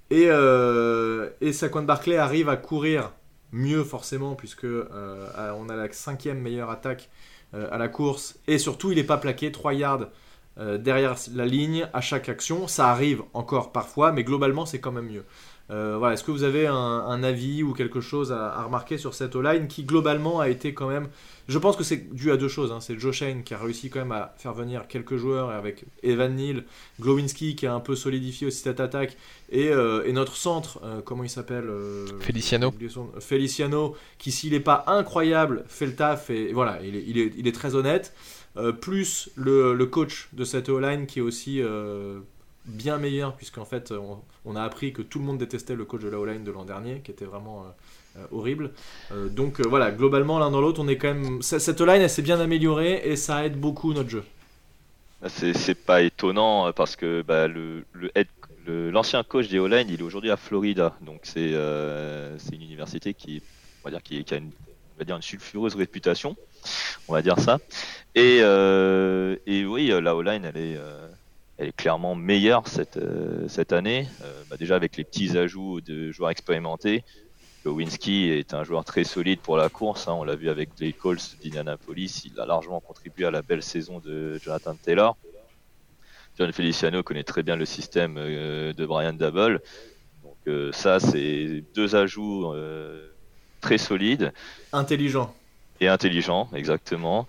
[0.10, 3.12] Et, euh, et Saquon Barclay arrive à courir
[3.52, 7.10] mieux forcément, puisque euh, on a la cinquième meilleure attaque
[7.54, 10.08] euh, à la course, et surtout il n'est pas plaqué 3 yards
[10.58, 12.68] euh, derrière la ligne à chaque action.
[12.68, 15.26] Ça arrive encore parfois, mais globalement c'est quand même mieux.
[15.70, 19.36] Voilà, Est-ce que vous avez un, avis ou quelque chose à, à remarquer sur cette
[19.36, 21.08] O-line qui globalement a été quand même
[21.48, 22.72] je pense que c'est dû à deux choses.
[22.72, 22.80] Hein.
[22.82, 26.36] C'est Joe Shane qui a réussi quand même à faire venir quelques joueurs avec Evan
[26.36, 26.64] Neal,
[27.00, 29.16] Glowinski qui a un peu solidifié aussi cette attaque
[29.52, 32.74] et, euh, notre centre, euh, comment il s'appelle euh, Feliciano.
[33.20, 37.52] Feliciano qui s'il n'est pas incroyable fait le taf et, voilà, il est, il, est,
[37.52, 38.14] très honnête.
[38.82, 41.62] plus le, coach de cette O-line qui est aussi
[42.66, 46.02] bien meilleur puisqu'en fait on, on, a appris que tout le monde détestait le coach
[46.02, 47.66] de la O-line de l'an dernier qui était vraiment
[48.18, 48.72] euh, horrible.
[49.12, 51.42] Euh, donc euh, voilà, globalement l'un dans l'autre, on est quand même.
[51.42, 54.24] Cette line, elle s'est bien améliorée et ça aide beaucoup notre jeu.
[55.22, 57.48] Bah, c'est pas étonnant parce que bah,
[58.68, 63.42] l'ancien coach des O-line, il est aujourd'hui à Florida, donc c'est une université qui,
[63.84, 64.52] on va dire, qui, a une,
[64.96, 66.38] on va dire une sulfureuse réputation,
[67.08, 67.60] on va dire ça.
[68.14, 70.78] Et, et oui, la O-line, elle est,
[71.58, 73.00] elle est clairement meilleure cette,
[73.48, 74.08] cette année,
[74.50, 77.04] bah, déjà avec les petits ajouts de joueurs expérimentés.
[77.66, 80.08] Lewinsky est un joueur très solide pour la course.
[80.08, 80.14] Hein.
[80.14, 82.24] On l'a vu avec les Colts d'Indianapolis.
[82.26, 85.18] Il a largement contribué à la belle saison de Jonathan Taylor.
[86.38, 89.62] John Feliciano connaît très bien le système euh, de Brian Double.
[90.24, 93.08] Donc euh, ça, c'est deux ajouts euh,
[93.62, 94.32] très solides.
[94.72, 95.34] Intelligent.
[95.82, 97.28] Et intelligent, exactement.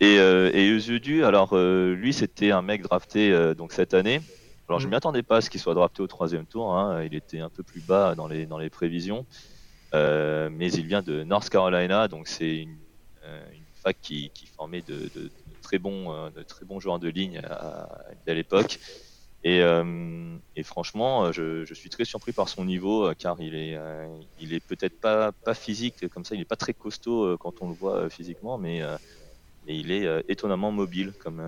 [0.00, 4.20] Et, et alors lui, c'était un mec drafté donc cette année.
[4.68, 4.90] Alors je ne mm.
[4.90, 6.74] m'y attendais pas à ce qu'il soit drafté au troisième tour.
[6.74, 7.02] Hein.
[7.04, 9.24] Il était un peu plus bas dans les, dans les prévisions.
[9.94, 12.76] Euh, mais il vient de North Carolina, donc c'est une,
[13.24, 13.46] euh,
[13.82, 15.10] fac qui, formait de,
[15.62, 17.88] très bons, euh, de très bons joueurs de ligne à,
[18.26, 18.78] l'époque.
[19.44, 23.78] Et, franchement, je, suis très surpris par son niveau, car il est,
[24.40, 27.68] il est peut-être pas, pas physique comme ça, il n'est pas très costaud quand on
[27.68, 28.82] le voit physiquement, mais,
[29.68, 31.42] il est étonnamment mobile comme,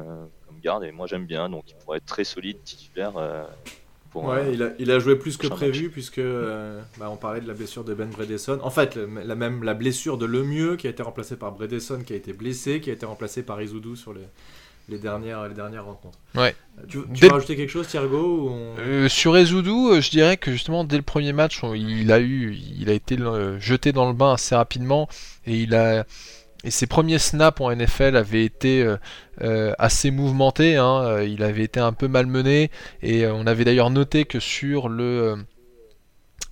[0.46, 3.14] comme garde, et moi j'aime bien, donc il pourrait être très solide, titulaire
[4.14, 7.48] ouais, il, a, il, a, joué plus que prévu puisque euh, bah, on parlait de
[7.48, 8.58] la blessure de Ben Bredesson.
[8.62, 12.12] En fait, la même la blessure de Lemieux qui a été remplacé par Bredesson qui
[12.12, 14.22] a été blessé, qui a été remplacé par Izoudou sur les,
[14.88, 16.18] les dernières les dernières rencontres.
[16.34, 16.54] Ouais.
[16.78, 20.96] Euh, tu, veux rajouter quelque chose, Thiergo euh, Sur Izoudou, je dirais que justement dès
[20.96, 23.16] le premier match, il a eu, il a été
[23.58, 25.08] jeté dans le bain assez rapidement
[25.46, 26.04] et il a
[26.64, 28.96] et ses premiers snaps en NFL avaient été euh,
[29.42, 31.02] euh, assez mouvementés, hein.
[31.02, 32.70] euh, il avait été un peu malmené,
[33.02, 35.36] et on avait d'ailleurs noté que sur le,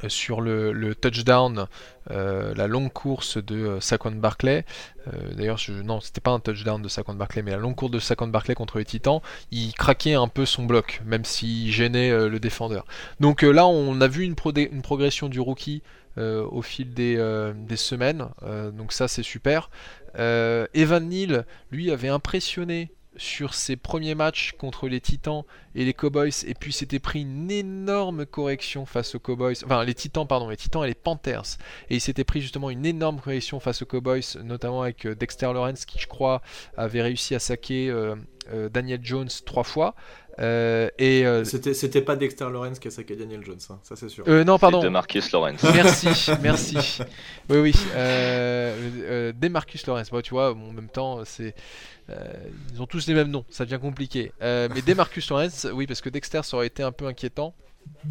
[0.09, 1.67] sur le, touchdown,
[2.09, 4.65] la longue course de Saquon Barclay,
[5.37, 8.29] d'ailleurs non c'était pas un touchdown de Saquon Barclay, mais la longue course de Saquon
[8.29, 12.85] Barclay contre les Titans, il craquait un peu son bloc, même s'il gênait le défendeur.
[13.21, 15.83] Donc là on a vu une, progression du rookie
[16.19, 18.29] euh, au fil des, euh, semaines.
[18.43, 19.71] Euh, donc ça c'est super.
[20.19, 25.43] Evan Neal, lui, avait impressionné sur ses premiers matchs contre les Titans
[25.75, 26.45] et les Cowboys.
[26.47, 29.57] Et puis s'était pris une énorme correction face aux Cowboys.
[29.65, 31.59] Enfin les Titans pardon les Titans et les Panthers.
[31.91, 35.85] Et il s'était pris justement une énorme correction face aux Cowboys notamment avec Dexter Lawrence
[35.85, 36.43] qui je crois
[36.77, 37.93] avait réussi à saquer
[38.71, 39.95] Daniel Jones trois fois
[40.39, 43.97] euh, et euh, c'était c'était pas Dexter Lawrence qui a saqué Daniel Jones, hein, ça
[43.97, 44.25] c'est sûr.
[44.29, 44.83] Euh, non pardon.
[44.83, 45.63] De Marcus Lawrence.
[45.75, 46.09] Merci,
[46.43, 46.77] merci.
[47.49, 47.75] Oui oui.
[47.95, 50.11] Euh, Demarcus Lawrence.
[50.11, 51.55] Bon, tu vois, en même temps c'est
[52.73, 54.33] ils ont tous les mêmes noms, ça devient compliqué.
[54.41, 57.55] mais Demarcus Lawrence, oui parce que Dexter ça aurait été un peu inquiétant.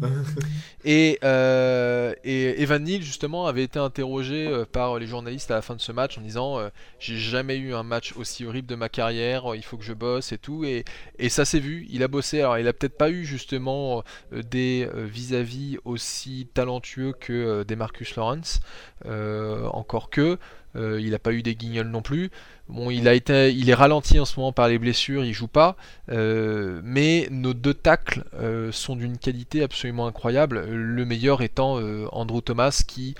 [0.84, 5.62] et, euh, et, Evan Neal justement avait été interrogé euh, par les journalistes à la
[5.62, 8.74] fin de ce match en disant euh, j'ai jamais eu un match aussi horrible de
[8.74, 10.84] ma carrière, il faut que je bosse et tout et,
[11.18, 14.88] et ça s'est vu, il a bossé alors il a peut-être pas eu justement des
[14.94, 18.60] vis-à-vis aussi talentueux que des Marcus Lawrence
[19.04, 20.38] encore que
[20.74, 22.30] il n'a pas eu des guignols non plus.
[22.68, 25.46] Bon, il a été, il est ralenti en ce moment par les blessures, il joue
[25.46, 25.76] pas.
[26.10, 30.64] Euh, mais nos deux tacles euh, sont d'une qualité absolument incroyable.
[30.68, 33.14] Le meilleur étant euh, Andrew Thomas, qui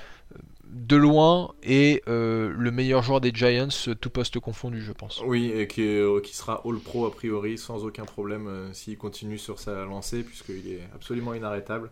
[0.68, 5.22] de loin est le meilleur joueur des Giants, tout poste confondu, je pense.
[5.24, 9.58] Oui, et qui, qui sera All Pro a priori sans aucun problème s'il continue sur
[9.58, 11.90] sa lancée, puisqu'il est absolument inarrêtable.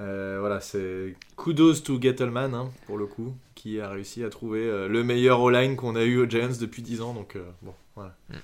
[0.00, 4.60] Euh, voilà, c'est kudos to Gettleman hein, pour le coup, qui a réussi à trouver
[4.60, 7.12] euh, le meilleur all-line qu'on a eu aux Giants depuis 10 ans.
[7.12, 8.14] Donc euh, bon, voilà.
[8.30, 8.34] Mm.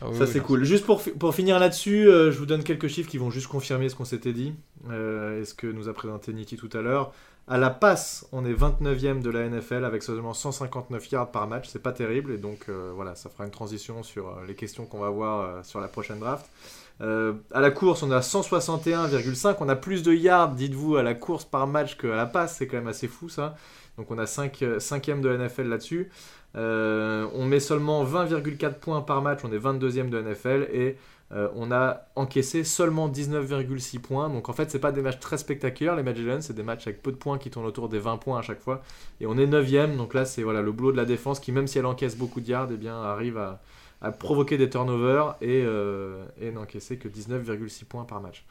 [0.00, 0.62] Ah ça c'est cool.
[0.62, 3.96] Juste pour, pour finir là-dessus, je vous donne quelques chiffres qui vont juste confirmer ce
[3.96, 4.54] qu'on s'était dit
[4.86, 7.12] et ce que nous a présenté Nitti tout à l'heure.
[7.48, 11.66] À la passe, on est 29e de la NFL avec seulement 159 yards par match.
[11.68, 15.10] C'est pas terrible et donc voilà, ça fera une transition sur les questions qu'on va
[15.10, 16.46] voir sur la prochaine draft.
[17.00, 19.56] Euh, à la course, on a 161,5.
[19.60, 22.56] On a plus de yards, dites-vous, à la course par match qu'à la passe.
[22.56, 23.56] C'est quand même assez fou ça.
[23.96, 24.62] Donc on a 5
[25.08, 26.10] ème de NFL là-dessus.
[26.56, 29.40] Euh, on met seulement 20,4 points par match.
[29.44, 30.68] On est 22e de NFL.
[30.72, 30.96] Et
[31.30, 34.28] euh, on a encaissé seulement 19,6 points.
[34.28, 37.02] Donc en fait, c'est pas des matchs très spectaculaires, les matchs c'est des matchs avec
[37.02, 38.82] peu de points qui tournent autour des 20 points à chaque fois.
[39.20, 39.96] Et on est 9ème.
[39.96, 42.40] Donc là, c'est voilà, le boulot de la défense qui, même si elle encaisse beaucoup
[42.40, 43.60] de yards, eh bien, arrive à
[44.00, 48.44] à provoquer des turnovers et, euh, et n'encaisser que 19,6 points par match.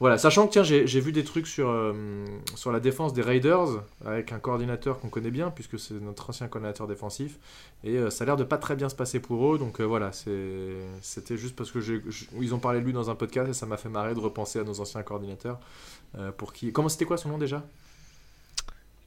[0.00, 1.92] Voilà, sachant que tiens, j'ai vu des trucs sur, euh,
[2.56, 3.68] sur la défense des Raiders
[4.04, 7.38] avec un coordinateur qu'on connaît bien puisque c'est notre ancien coordinateur défensif
[7.84, 9.58] et euh, ça a l'air de pas très bien se passer pour eux.
[9.58, 11.78] Donc voilà, c'était juste parce que
[12.40, 14.58] ils ont parlé de lui dans un podcast et ça m'a fait marrer de repenser
[14.58, 15.60] à nos anciens coordinateurs.
[16.36, 17.62] pour qui Comment c'était quoi son nom déjà?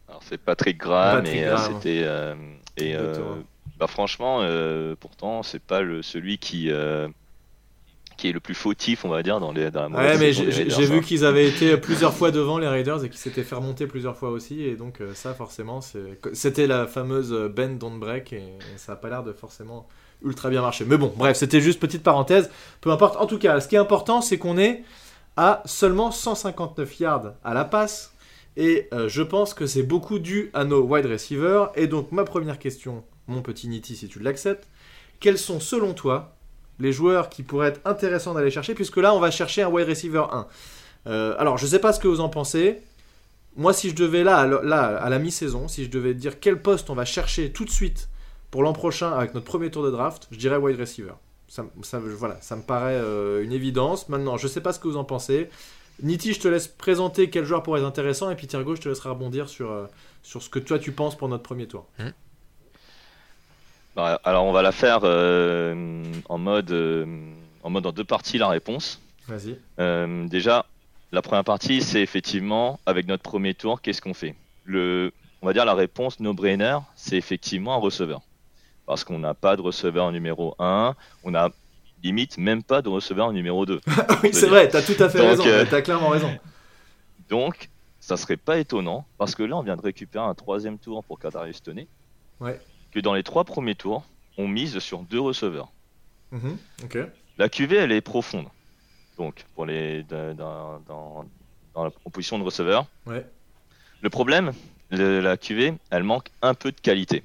[0.08, 2.08] Alors c'est Patrick Graham et c'était
[2.78, 2.96] et
[3.78, 7.08] bah franchement, euh, pourtant, c'est pas le, celui qui, euh,
[8.16, 10.86] qui est le plus fautif, on va dire, dans, les, dans la Ouais, mais j'ai
[10.86, 11.02] vu hein.
[11.02, 14.30] qu'ils avaient été plusieurs fois devant les Raiders et qu'ils s'étaient fait remonter plusieurs fois
[14.30, 14.64] aussi.
[14.64, 15.82] Et donc, euh, ça, forcément,
[16.34, 18.44] c'était la fameuse Ben Don't Break et,
[18.78, 19.88] ça a pas l'air de forcément
[20.24, 20.86] ultra bien marcher.
[20.86, 22.50] Mais bon, bref, c'était juste petite parenthèse.
[22.80, 23.18] Peu importe.
[23.18, 24.84] En tout cas, ce qui est important, c'est qu'on est
[25.36, 28.14] à seulement 159 yards à la passe.
[28.56, 31.72] Et je pense que c'est beaucoup dû à nos wide receivers.
[31.76, 34.68] Et donc, ma première question mon petit Niti, si tu l'acceptes,
[35.20, 36.36] quels sont selon toi
[36.80, 39.88] les joueurs qui pourraient être intéressants d'aller chercher, puisque là on va chercher un wide
[39.88, 40.48] receiver 1.
[41.08, 42.82] Euh, alors je sais pas ce que vous en pensez.
[43.56, 46.90] Moi si je devais là, là à la mi-saison, si je devais dire quel poste
[46.90, 48.10] on va chercher tout de suite
[48.52, 51.14] pour l'an prochain avec notre premier tour de draft, je dirais wide receiver.
[51.48, 54.10] Ça, voilà, ça me paraît euh, une évidence.
[54.10, 55.50] Maintenant, je sais pas ce que vous en pensez.
[56.02, 58.90] Niti, je te laisse présenter quel joueur pourrait être intéressant, et puis Thiergo, je te
[58.90, 59.86] laisserai rebondir sur, euh,
[60.24, 61.88] sur ce que toi tu penses pour notre premier tour.
[62.00, 62.10] Mmh.
[63.96, 67.06] Bah, alors on va la faire euh, en mode euh,
[67.64, 69.02] en mode en deux parties la réponse.
[69.28, 69.58] Vas-y.
[69.80, 70.66] Euh, déjà,
[71.12, 74.36] la première partie, c'est effectivement avec notre premier tour, qu'est-ce qu'on fait?
[74.66, 78.22] Le, on va dire la réponse no-brainer, c'est effectivement un receveur,
[78.86, 81.50] parce qu'on n'a pas de receveur numéro 1, on a
[82.04, 83.82] limite même pas de receveur numéro 2.
[84.24, 86.30] oui, c'est vrai, tu as tout à fait raison, tu as clairement raison.
[87.30, 91.04] Donc, ça serait pas étonnant, parce que là, on vient de récupérer un troisième tour
[91.04, 91.88] pour Kadarius Toney.
[92.40, 92.60] Ouais
[92.96, 94.06] que dans les trois premiers tours,
[94.38, 95.70] on mise sur deux receveurs.
[96.32, 96.58] Mhm,
[97.38, 98.48] la QV, elle est profonde.
[99.18, 101.26] Donc, pour les, dans,
[101.76, 102.86] la position de receveur.
[103.06, 104.54] Le problème,
[104.92, 107.24] la QV, elle manque un peu de qualité.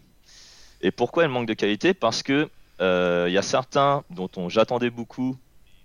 [0.82, 1.94] Et pourquoi elle manque de qualité?
[1.94, 2.48] Parce que
[2.80, 5.36] euh, il y a certains dont on, j'attendais beaucoup,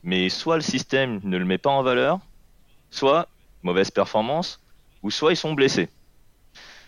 [0.03, 2.19] mais soit le système ne le met pas en valeur,
[2.89, 3.27] soit
[3.61, 4.61] mauvaise performance,
[5.03, 5.89] ou soit ils sont blessés.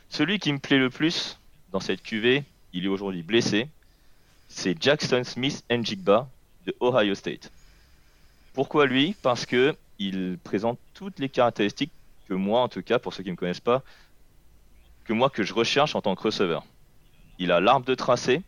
[0.09, 1.37] Celui qui me plaît le plus
[1.71, 3.67] dans cette QV, il est aujourd'hui blessé,
[4.47, 6.29] c'est Jackson Smith Njigba
[6.65, 7.51] de Ohio State.
[8.53, 9.15] Pourquoi lui?
[9.21, 11.91] Parce que il présente toutes les caractéristiques
[12.27, 13.83] que moi, en tout cas, pour ceux qui ne me connaissent pas,
[15.05, 16.65] que moi que je recherche en tant que receveur.
[17.39, 18.41] Il a l'arbre de tracé,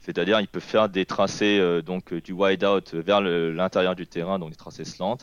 [0.00, 4.38] c'est-à-dire il peut faire des tracés euh, donc du wide out vers l'intérieur du terrain,
[4.38, 5.18] donc des tracés slant.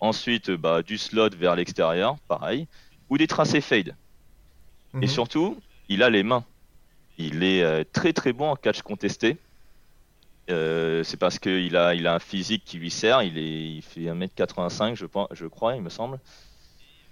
[0.00, 2.66] Ensuite, bah, du slot vers l'extérieur, pareil,
[3.10, 3.94] ou des tracés fade.
[4.94, 5.06] Et mhm.
[5.06, 6.44] surtout, il a les mains.
[7.20, 9.36] Il est euh, très très bon en catch contesté.
[10.48, 13.22] Euh, c'est parce qu'il a, il a un physique qui lui sert.
[13.22, 16.18] Il, est, il fait 1m85, je, je crois, il me semble.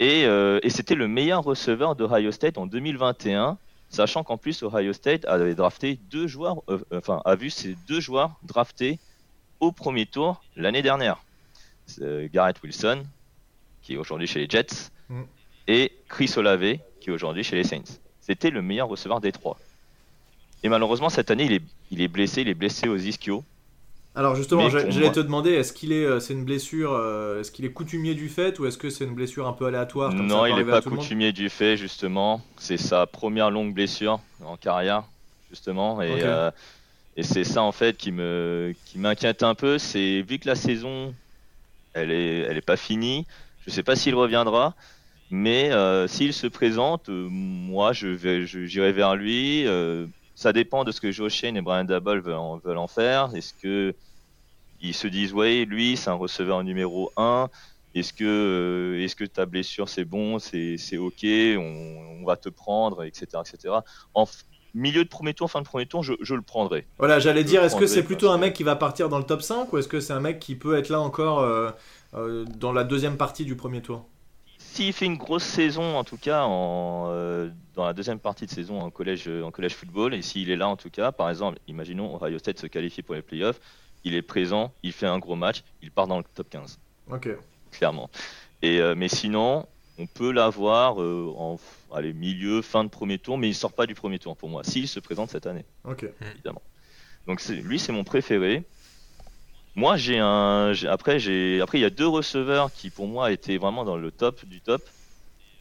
[0.00, 3.58] Et, euh, et c'était le meilleur receveur d'Ohio State en 2021,
[3.90, 8.32] sachant qu'en plus Ohio State avait drafté deux joueurs, enfin a vu ces deux joueurs
[8.44, 8.98] draftés
[9.60, 11.22] au premier tour l'année dernière.
[12.32, 13.04] Garrett Wilson,
[13.82, 15.22] qui est aujourd'hui chez les Jets, mm.
[15.66, 17.98] et Chris Olave, qui est aujourd'hui chez les Saints.
[18.20, 19.58] C'était le meilleur receveur des trois.
[20.62, 23.44] Et malheureusement, cette année, il est, il est blessé, il est blessé aux ischio.
[24.18, 27.64] Alors justement, j'allais te demander, est-ce qu'il est, euh, c'est une blessure, euh, est-ce qu'il
[27.64, 30.56] est coutumier du fait ou est-ce que c'est une blessure un peu aléatoire Non, il
[30.56, 32.42] n'est pas coutumier du fait justement.
[32.56, 35.04] C'est sa première longue blessure en carrière
[35.50, 36.50] justement et, euh,
[37.16, 39.78] et c'est ça en fait qui me, qui m'inquiète un peu.
[39.78, 41.14] C'est vu que la saison,
[41.92, 43.24] elle est, elle est pas finie.
[43.66, 44.74] Je sais pas s'il reviendra.
[45.30, 45.70] Mais
[46.08, 49.64] s'il se présente, moi je vais, j'irai vers lui
[50.38, 53.35] ça dépend de ce que Joe Shane et Brian Dabble veulent en, veulent en faire.
[53.35, 53.96] Est-ce que
[54.81, 57.48] ils se disent ouais lui c'est un receveur numéro 1
[57.96, 61.27] est-ce que euh, est-ce que ta blessure c'est bon c'est, ok
[61.59, 63.74] on, va te prendre etc etc
[64.14, 64.27] en
[64.74, 66.87] milieu de premier tour fin de premier tour je, le prendrai.
[66.98, 69.42] Voilà j'allais dire est-ce que c'est plutôt un mec qui va partir dans le top
[69.42, 71.70] 5 ou est-ce que c'est un mec qui peut être là encore euh,
[72.14, 74.07] euh, dans la deuxième partie du premier tour?
[74.78, 78.50] S'il fait une grosse saison, en tout cas, en, euh, dans la deuxième partie de
[78.52, 81.58] saison en collège, en collège football, et s'il est là, en tout cas, par exemple,
[81.66, 83.58] imaginons Ohio State se qualifie pour les playoffs,
[84.04, 86.78] il est présent, il fait un gros match, il part dans le top 15.
[87.10, 87.28] Ok.
[87.72, 88.08] Clairement.
[88.62, 89.66] Et, euh, mais sinon,
[89.98, 91.58] on peut l'avoir euh, en
[91.92, 94.62] allez, milieu, fin de premier tour, mais il sort pas du premier tour pour moi,
[94.62, 95.64] s'il se présente cette année.
[95.82, 96.06] Ok.
[96.34, 96.62] Évidemment.
[97.26, 98.62] Donc lui, c'est mon préféré.
[99.78, 100.72] Moi, j'ai un.
[100.88, 101.60] Après, j'ai.
[101.60, 104.60] Après, il y a deux receveurs qui, pour moi, étaient vraiment dans le top du
[104.60, 104.82] top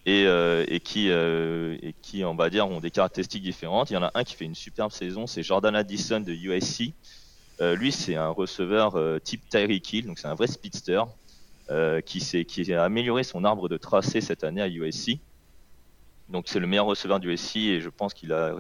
[0.08, 3.92] et, euh, qui, euh, et qui, on va dire, ont des caractéristiques différentes.
[3.92, 6.94] Il y en a un qui fait une superbe saison, c'est Jordan Addison de USC.
[7.62, 11.04] Euh, lui, c'est un receveur type Tyreek Hill, donc c'est un vrai speedster
[12.04, 15.20] qui, qui a amélioré son arbre de tracé cette année à USC.
[16.30, 18.52] Donc c'est le meilleur receveur du USC et je pense qu'il a,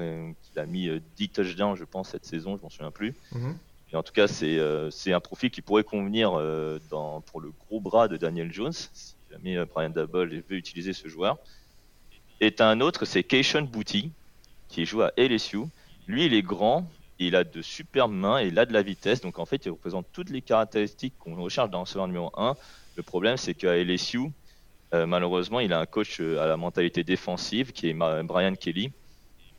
[0.43, 3.15] qu'il a mis 10 touchdowns, je pense, cette saison, je m'en souviens plus.
[3.34, 3.56] Mm-hmm
[3.95, 6.80] en tout cas, c'est euh, un profil qui pourrait convenir euh,
[7.26, 11.08] pour le gros bras de Daniel Jones, si jamais euh, Brian Double veut utiliser ce
[11.08, 11.38] joueur.
[12.41, 14.12] Et un autre, c'est Keishon Booty,
[14.67, 15.60] qui joue à LSU.
[16.06, 19.21] Lui, il est grand, il a de superbes mains et il a de la vitesse.
[19.21, 22.56] Donc en fait, il représente toutes les caractéristiques qu'on recherche dans receveur numéro 1.
[22.97, 24.32] Le problème, c'est qu'à LSU,
[24.91, 28.91] malheureusement, il a un coach à la mentalité défensive qui est Brian Kelly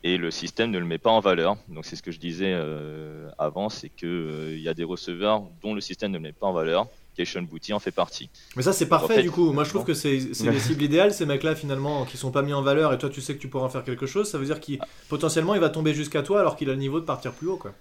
[0.03, 1.57] et le système ne le met pas en valeur.
[1.67, 4.83] Donc c'est ce que je disais euh, avant, c'est que euh, il y a des
[4.83, 6.87] receveurs dont le système ne le met pas en valeur.
[7.17, 8.29] Cation Booty en fait partie.
[8.55, 9.51] Mais ça c'est parfait du coup.
[9.51, 12.53] Moi je trouve que c'est les cibles idéales ces mecs-là finalement qui sont pas mis
[12.53, 14.29] en valeur et toi tu sais que tu pourras en faire quelque chose.
[14.29, 17.01] Ça veut dire qu'il potentiellement il va tomber jusqu'à toi alors qu'il a le niveau
[17.01, 17.73] de partir plus haut quoi.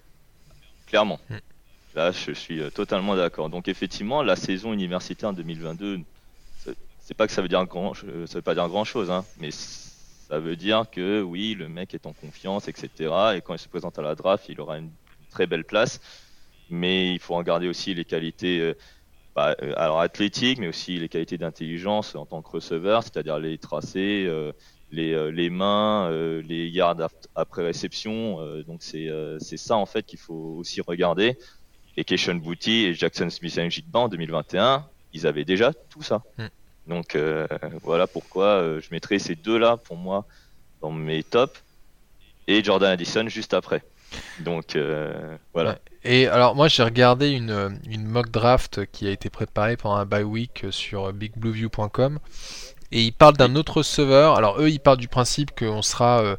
[0.86, 1.20] Clairement.
[1.30, 1.36] Hmm.
[1.94, 3.48] Là je suis euh, totalement d'accord.
[3.48, 6.00] Donc effectivement la saison universitaire en 2022
[7.08, 8.04] c'est pas que ça veut dire grand, ça
[8.34, 9.48] veut pas dire grand chose, hein, mais
[10.28, 12.90] ça veut dire que oui, le mec est en confiance, etc.
[13.36, 14.90] Et quand il se présente à la draft, il aura une
[15.30, 16.00] très belle place.
[16.70, 18.74] Mais il faut regarder aussi les qualités, euh,
[19.34, 23.56] bah, euh, alors athlétiques, mais aussi les qualités d'intelligence en tant que receveur, c'est-à-dire les
[23.56, 24.52] tracés, euh,
[24.90, 28.38] les, les, mains, les yards après réception.
[28.66, 31.36] donc c'est ça en fait qu'il faut aussi regarder.
[31.98, 36.22] Et Keishon Booty et Jackson Smith Njigba en 2021, ils avaient déjà tout ça.
[36.38, 36.46] Hmm.
[36.88, 37.46] Donc euh,
[37.82, 40.24] voilà pourquoi euh, je mettrai ces deux-là pour moi
[40.80, 41.62] dans mes tops
[42.46, 43.82] et Jordan Addison juste après.
[44.40, 45.78] Donc euh, voilà.
[46.02, 50.06] Et alors moi j'ai regardé une, une, mock draft qui a été préparée pendant un
[50.06, 52.18] bye week sur bigblueview.com
[52.92, 54.36] et ils parlent d'un autre receveur.
[54.36, 56.36] Alors eux ils parlent du principe qu'on sera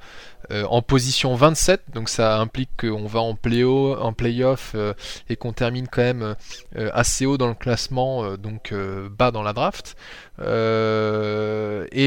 [0.51, 4.93] euh, en position 27, donc ça implique qu'on va en play-off en playoff euh,
[5.29, 6.35] et qu'on termine quand même
[6.75, 8.73] euh, assez haut dans le classement, donc
[9.17, 9.95] bas dans la draft.
[10.39, 10.41] et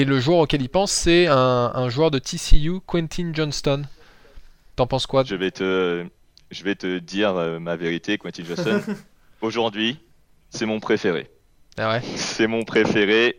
[0.05, 3.83] le joueur auquel il pense, c'est un, joueur de TCU, Quentin Johnston.
[4.75, 5.23] T'en penses quoi?
[5.23, 6.05] Je vais te,
[6.51, 8.83] je vais te dire ma vérité, Quentin Johnston.
[9.41, 10.01] Aujourd'hui,
[10.51, 11.31] c'est mon préféré.
[11.79, 12.03] Ah ouais?
[12.17, 13.37] C'est mon préféré.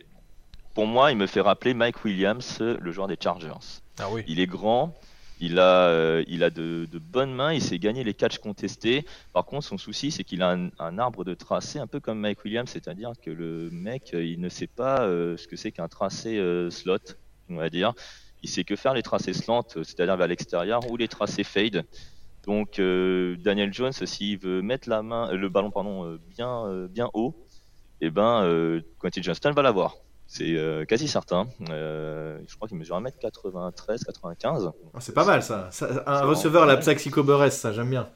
[0.74, 3.52] Pour moi, il me fait rappeler Mike Williams, le joueur des Chargers.
[4.00, 4.92] Ah il est grand,
[5.38, 9.04] il a, euh, il a de, bonnes mains, il sait gagner les catchs contestés.
[9.32, 12.44] Par contre, son souci, c'est qu'il a un, arbre de tracé un peu comme Mike
[12.44, 15.86] Williams, c'est-à-dire que le mec, euh, il ne sait pas euh, ce que c'est qu'un
[15.86, 16.98] tracé slot,
[17.48, 17.92] on va dire.
[18.42, 21.84] Il sait que faire les tracés slant, c'est-à-dire vers l'extérieur, ou les tracés fade.
[22.46, 27.34] Donc, Daniel Jones, s'il veut mettre la main, le ballon pardon, bien, bien haut,
[28.00, 29.96] et eh ben, Quentin Johnston va l'avoir.
[30.26, 31.48] C'est euh, quasi certain.
[31.70, 34.70] Euh, je crois qu'il mesure 1m93, 95.
[34.94, 35.70] Ah, c'est pas mal ça.
[36.06, 38.08] un receveur, la Plaxico Beres, ça j'aime bien.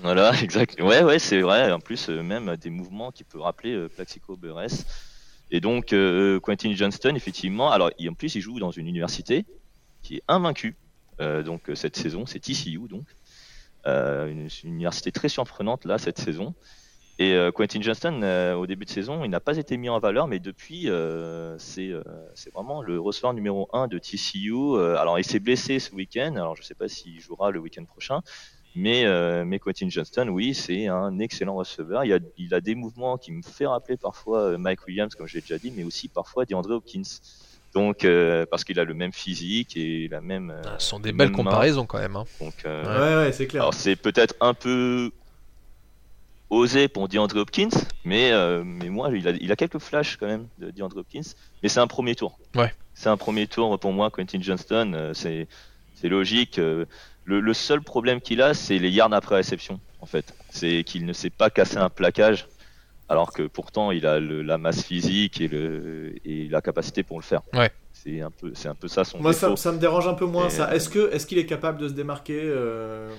[0.00, 0.80] Voilà, exact.
[0.80, 1.72] Ouais, ouais, c'est vrai.
[1.72, 4.84] En plus, euh, même des mouvements qui peuvent rappeler Plaxico Beres.
[5.50, 5.94] Et donc,
[6.42, 9.44] Quentin Johnston, effectivement, alors en plus, il joue dans une université
[10.02, 10.74] qui est invaincue.
[11.18, 13.04] donc, cette saison, c'est TCU, donc.
[13.86, 16.54] Une, une, université très surprenante, là, cette saison.
[17.18, 18.22] Et Quentin Johnston,
[18.58, 20.88] au début de saison, il n'a pas été mis en valeur, mais depuis,
[21.58, 21.92] c'est
[22.52, 24.78] vraiment le receveur numéro 1 de TCU.
[24.98, 27.84] alors, il s'est blessé ce week-end, alors je ne sais pas s'il jouera le week-end
[27.84, 28.20] prochain,
[28.74, 29.04] mais,
[29.44, 32.04] mais Quentin Johnston, oui, c'est un excellent receveur.
[32.04, 35.34] Il a, il a des mouvements qui me fait rappeler parfois Mike Williams, comme je
[35.34, 37.02] l'ai déjà dit, mais aussi parfois DeAndre Hopkins.
[37.74, 40.50] Donc, euh, parce qu'il a le même physique et la même.
[40.50, 42.14] Euh, ah, ce sont des belles comparaisons quand même.
[42.14, 42.24] Hein.
[42.40, 43.62] Donc, euh, ouais, ouais, c'est clair.
[43.62, 45.10] Alors, c'est peut-être un peu
[46.54, 47.68] osé pour DeAndre Hopkins,
[48.04, 48.32] mais,
[48.64, 51.34] mais moi, il a, il a quelques flashs quand même de DeAndre Hopkins.
[51.62, 52.38] Mais c'est un premier tour.
[52.54, 52.72] Ouais.
[52.94, 55.12] C'est un premier tour pour moi, Quentin Johnston.
[55.14, 55.48] c'est,
[55.94, 56.56] c'est logique.
[56.56, 56.86] Le,
[57.40, 60.34] le, seul problème qu'il a, c'est les yards après réception, en fait.
[60.50, 62.46] C'est qu'il ne sait pas casser un plaquage
[63.08, 67.24] alors que pourtant il a la masse physique et, le, et la capacité pour le
[67.24, 67.42] faire.
[67.52, 67.70] Ouais.
[68.04, 69.18] C'est un peu, c'est un peu ça son.
[69.18, 70.50] Moi, ça, ça, me dérange un peu moins.
[70.50, 70.74] ça.
[70.74, 73.10] Est-ce que, est-ce qu'il est capable de se démarquer euh,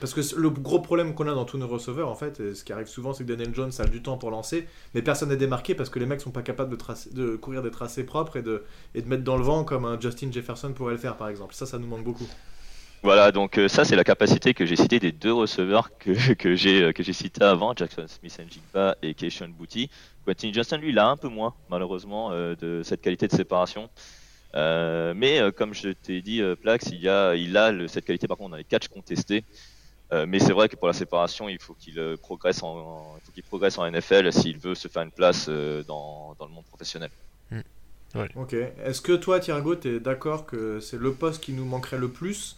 [0.00, 2.64] Parce que le gros problème qu'on a dans tous nos receveurs, en fait, et ce
[2.64, 5.36] qui arrive souvent, c'est que Daniel Jones a du temps pour lancer, mais personne n'est
[5.36, 8.36] démarqué parce que les mecs sont pas capables de, tracer, de courir des tracés propres
[8.36, 8.64] et de,
[8.96, 11.54] et de mettre dans le vent comme un Justin Jefferson pourrait le faire, par exemple.
[11.54, 12.28] Ça, ça nous manque beaucoup.
[13.04, 16.54] Voilà, donc euh, ça c'est la capacité que j'ai cité des deux receveurs que, que
[16.54, 19.90] j'ai euh, que j'ai cité avant, Jackson Smith Jigba et Keishon Booty.
[20.24, 23.90] Quentin Johnston lui il a un peu moins malheureusement euh, de cette qualité de séparation.
[24.54, 28.50] Mais comme je t'ai dit, Plax, il, y a, il a cette qualité par contre
[28.50, 29.44] dans les catchs contestés.
[30.10, 33.42] mais c'est vrai que pour la séparation, il faut qu'il progresse en, il faut qu'il
[33.42, 37.10] progresse en NFL s'il veut se faire une place dans, dans le monde professionnel.
[37.50, 37.60] Mm.
[38.36, 38.54] Ok.
[38.84, 42.08] Est-ce que toi, Thiergo, tu es d'accord que c'est le poste qui nous manquerait le
[42.08, 42.56] plus?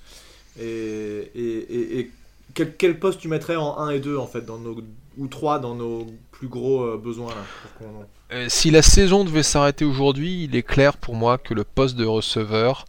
[0.58, 2.10] Et, et, et,
[2.54, 4.76] quel, poste tu mettrais en 1 et 2 en fait dans nos,
[5.18, 7.44] ou 3 dans nos plus gros euh, besoins là,
[7.82, 8.02] euh,
[8.48, 12.04] Si la saison devait s'arrêter aujourd'hui, il est clair pour moi que le poste de
[12.04, 12.84] receveur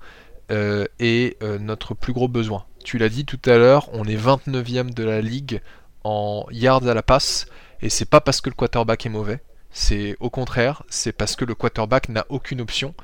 [0.52, 2.66] euh, est notre plus gros besoin.
[2.84, 5.62] Tu l'as dit tout à l'heure, on est 29e de la ligue
[6.04, 7.48] en yards à la passe
[7.82, 9.40] et c'est pas parce que le quarterback est mauvais.
[9.72, 12.96] C'est au contraire, c'est parce que le quarterback n'a aucune option.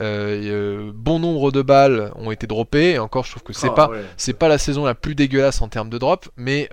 [0.00, 2.92] Euh, bon nombre de balles ont été droppées.
[2.92, 5.60] Et encore, je trouve que c'est ah, pas c'est pas la saison la plus dégueulasse
[5.60, 6.68] en termes de drop, mais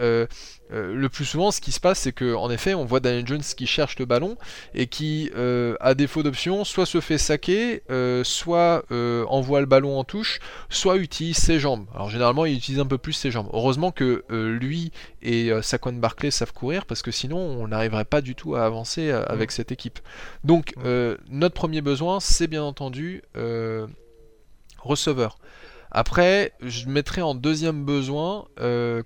[0.74, 3.28] euh, le plus souvent, ce qui se passe, c'est que en effet, on voit Daniel
[3.28, 4.38] Jones qui cherche le ballon
[4.74, 9.97] et qui, euh, à défaut d'option, soit se fait saquer, euh, soit envoie le ballon
[9.99, 11.86] en touche, soit utilise ses jambes.
[11.93, 13.49] Alors généralement, il utilise un peu plus ses jambes.
[13.53, 14.91] Heureusement que lui
[15.22, 19.11] et Saquon Barclay savent courir parce que sinon, on n'arriverait pas du tout à avancer
[19.11, 19.99] avec cette équipe.
[20.43, 20.74] Donc,
[21.30, 23.24] notre premier besoin, c'est bien entendu
[24.80, 25.38] receveur.
[25.91, 28.47] Après, je mettrai en deuxième besoin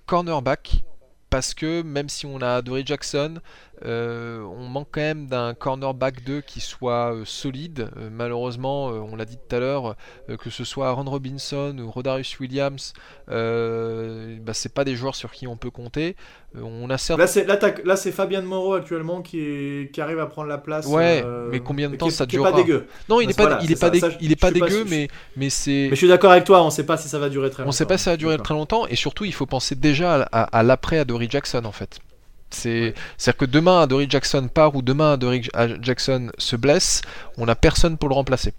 [0.06, 0.84] cornerback
[1.30, 3.40] parce que même si on a Dory Jackson,
[3.84, 7.90] euh, on manque quand même d'un cornerback 2 qui soit euh, solide.
[7.96, 9.96] Euh, malheureusement, on l'a dit tout à l'heure,
[10.38, 12.92] que ce soit Aaron Robinson ou Rodarius Williams,
[13.28, 16.16] bah, c'est pas des joueurs sur qui on peut compter.
[16.54, 17.20] on a certes...
[17.84, 20.86] Là, c'est Fabien Moreau actuellement qui, qui, arrive à prendre la place.
[20.86, 22.86] Ouais, mais combien de temps ça durera pas dégueu.
[23.08, 25.88] Non, il n'est pas, il est pas, il est pas dégueu, mais, mais c'est.
[25.90, 27.62] Mais je suis d'accord avec toi, on ne sait pas si ça va durer très
[27.62, 27.68] longtemps.
[27.68, 30.22] On sait pas si ça va durer très longtemps, et surtout, il faut penser déjà
[30.22, 32.00] à, à, à l'après Dory Jackson en fait.
[32.50, 35.42] C'est-à-dire que demain Dory Jackson part ou demain Dory
[35.80, 37.02] Jackson se blesse,
[37.38, 38.54] on n'a personne pour le remplacer.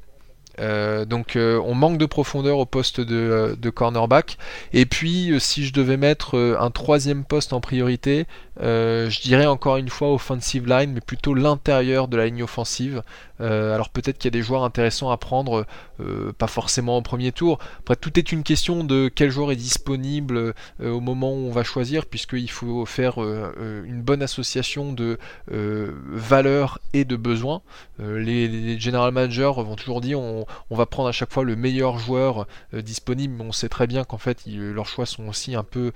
[0.60, 4.38] Euh, donc euh, on manque de profondeur au poste de, euh, de cornerback.
[4.74, 8.26] Et puis si je devais mettre un troisième poste en priorité,
[8.60, 13.04] je dirais encore une fois offensive line, mais plutôt l'intérieur de la ligne offensive.
[13.42, 15.66] Euh, alors peut-être qu'il y a des joueurs intéressants à prendre,
[16.00, 17.60] euh, pas forcément au premier tour.
[17.80, 20.38] Après, tout est une question de quel joueur est disponible
[20.82, 25.18] euh, au moment où on va choisir, puisqu'il faut faire une bonne association de
[25.48, 27.62] valeurs et de besoins.
[28.00, 32.48] Les, general managers vont toujours dire on, va prendre à chaque fois le meilleur joueur
[32.74, 35.92] disponible, mais on sait très bien qu'en fait leurs choix sont aussi un peu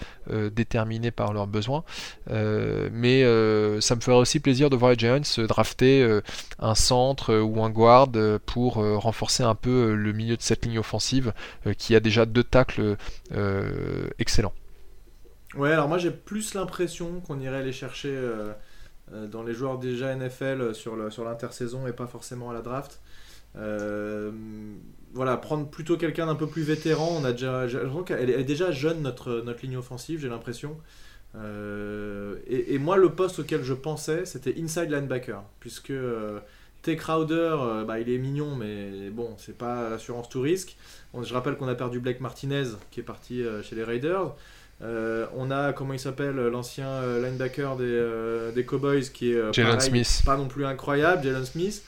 [0.52, 1.84] déterminés par leurs besoins.
[2.30, 3.22] mais
[3.82, 6.22] ça me ferait aussi plaisir de voir les Giants drafter
[6.60, 10.42] un centre euh, ou un guard euh, pour euh, renforcer un peu le milieu de
[10.42, 11.34] cette ligne offensive
[11.78, 12.98] qui a déjà deux tacles
[14.20, 14.54] excellents.
[15.56, 18.18] Ouais, alors moi j'ai plus l'impression qu'on irait aller chercher
[19.12, 23.02] dans les joueurs déjà NFL sur l'intersaison et pas forcément à la draft.
[25.14, 27.10] voilà, prendre plutôt quelqu'un d'un peu plus vétéran.
[27.20, 27.66] On a déjà,
[28.10, 30.78] elle est déjà jeune notre, notre ligne offensive, j'ai l'impression.
[31.36, 35.94] et, moi, le poste auquel je pensais, c'était inside linebacker, puisque
[36.82, 36.96] T.
[36.96, 40.76] Crowder, euh, bah, il est mignon, mais bon, c'est pas l'assurance tout risque.
[41.22, 44.34] je rappelle qu'on a perdu Blake Martinez, qui est parti euh, chez les Raiders.
[44.82, 50.48] Euh, on a, comment il s'appelle, l'ancien linebacker des, des, Cowboys, qui est pas non
[50.48, 51.84] plus incroyable, Jalen Smith.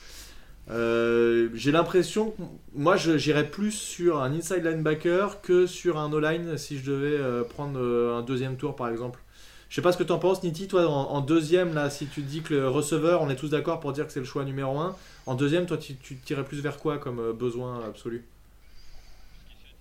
[0.68, 2.34] J'ai l'impression,
[2.72, 7.80] moi, j'irais plus sur un inside linebacker que sur un O-line si je devais prendre
[7.80, 9.23] un deuxième tour, par exemple.
[9.74, 12.22] Je sais pas ce que tu en penses, Niti, toi en, deuxième, là, si tu
[12.22, 14.78] dis que le receveur, on est tous d'accord pour dire que c'est le choix numéro
[14.78, 14.94] un.
[15.26, 18.24] En deuxième, toi, tu, tu tirais plus vers quoi comme besoin absolu?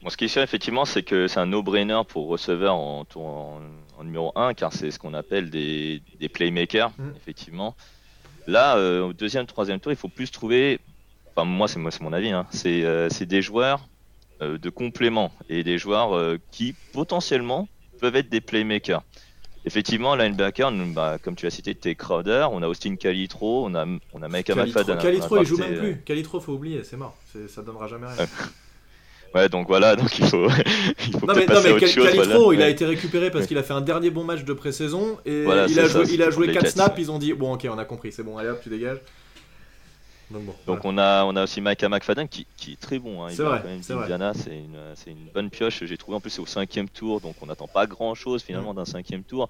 [0.01, 4.03] Bon, ce qui est sûr, effectivement, c'est que c'est un no-brainer pour receveur en, en,
[4.03, 7.11] numéro 1, car c'est ce qu'on appelle des, des playmakers, mm.
[7.15, 7.75] effectivement.
[8.47, 10.79] Là, euh, au deuxième, troisième tour, il faut plus trouver,
[11.35, 13.87] enfin moi c'est mon avis, hein, euh, c'est des joueurs
[14.41, 17.67] euh, de complément et des joueurs qui potentiellement
[17.99, 19.03] peuvent être des playmakers.
[19.65, 23.85] Effectivement, linebacker, bah, comme tu as cité, t'es Crowder, on a Austin Calitro, on a,
[24.13, 24.97] on a Micah McFadden.
[24.97, 26.01] Calitro, il joue même plus.
[26.03, 27.15] Calitro, faut oublier, c'est mort.
[27.47, 28.25] Ça donnera jamais rien.
[29.35, 30.47] Ouais, donc voilà, donc il faut,
[31.07, 33.73] il faut non, mais, non, mais Calitro, il a été récupéré parce qu'il a fait
[33.73, 36.95] un dernier bon match de pré-saison et il, a joué, il a joué 4 snaps.
[36.99, 38.99] Ils ont dit Bon, ok, on a compris, c'est bon, allez hop, tu dégages.
[40.33, 43.23] Donc, bon, donc on, a, on a aussi Micah McFadden qui, qui est très bon.
[43.23, 43.29] Hein.
[43.31, 43.63] C'est vrai.
[43.81, 44.77] c'est une,
[45.07, 45.83] une, bonne pioche.
[45.85, 48.73] J'ai trouvé en plus c'est au cinquième tour, donc on n'attend pas grand chose finalement
[48.73, 48.77] mm.
[48.77, 49.49] d'un cinquième tour.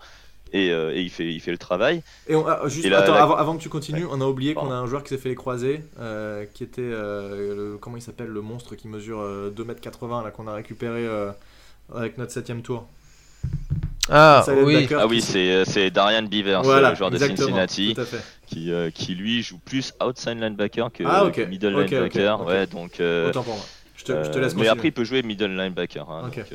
[0.55, 2.03] Euh, et, il, fait, il fait le travail.
[2.27, 4.85] Et on, ah, juste, attends, Avant, que tu continues, on a oublié qu'on a un
[4.85, 8.75] joueur qui s'est fait les croisés, euh, qui était, euh, comment il s'appelle, le monstre
[8.75, 9.19] qui mesure
[9.51, 11.07] 2m80, là, qu'on a récupéré
[11.93, 12.87] avec notre septième tour.
[14.09, 17.95] Ah oui, ah, oui c'est Darian Beavers, le joueur de Cincinnati,
[18.47, 22.45] qui, qui lui joue plus outside linebacker que, ah, middle linebacker.
[22.45, 23.65] Ouais, donc, Autant pour moi.
[23.95, 26.09] Je te, je te laisse mais après, il peut jouer middle linebacker.
[26.09, 26.45] Hein, donc,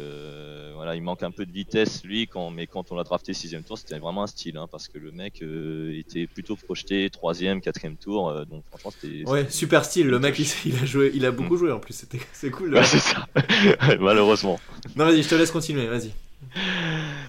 [0.79, 3.65] voilà, il manque un peu de vitesse lui, quand, mais quand on l'a drafté sixième
[3.65, 7.61] tour, c'était vraiment un style, hein, parce que le mec euh, était plutôt projeté troisième,
[7.61, 9.29] quatrième tour, euh, donc franchement c'était.
[9.29, 10.07] Ouais, super style.
[10.07, 11.59] Le mec, il, a joué, il a beaucoup mm.
[11.59, 11.95] joué en plus.
[11.95, 12.75] C'était, c'est cool.
[12.75, 13.27] Ouais, c'est ça.
[13.99, 14.61] Malheureusement.
[14.95, 15.89] Non, vas-y, je te laisse continuer.
[15.89, 16.13] Vas-y.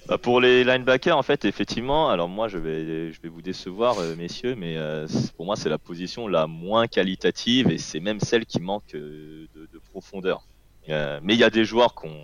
[0.08, 4.00] Bah pour les linebackers, en fait, effectivement, alors moi je vais, je vais vous décevoir,
[4.00, 4.78] euh, messieurs, mais
[5.36, 9.48] pour moi c'est la position la moins qualitative et c'est même celle qui manque de,
[9.56, 10.44] de profondeur.
[10.88, 12.16] mais il y a des joueurs qu'on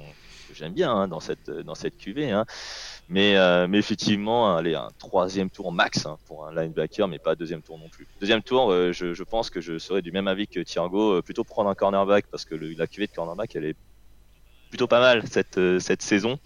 [0.56, 2.32] j'aime bien hein, dans cette dans cette cuvée.
[2.32, 2.46] Hein.
[3.08, 7.36] Mais, euh, mais effectivement, allez, un troisième tour max hein, pour un linebacker, mais pas
[7.36, 8.08] deuxième tour non plus.
[8.20, 11.44] Deuxième tour, euh, je, pense que je serais du même avis que Thiago, euh, plutôt
[11.44, 13.76] prendre un cornerback parce que la cuvée de cornerback, elle est
[14.76, 16.38] plutôt pas mal cette cette saison.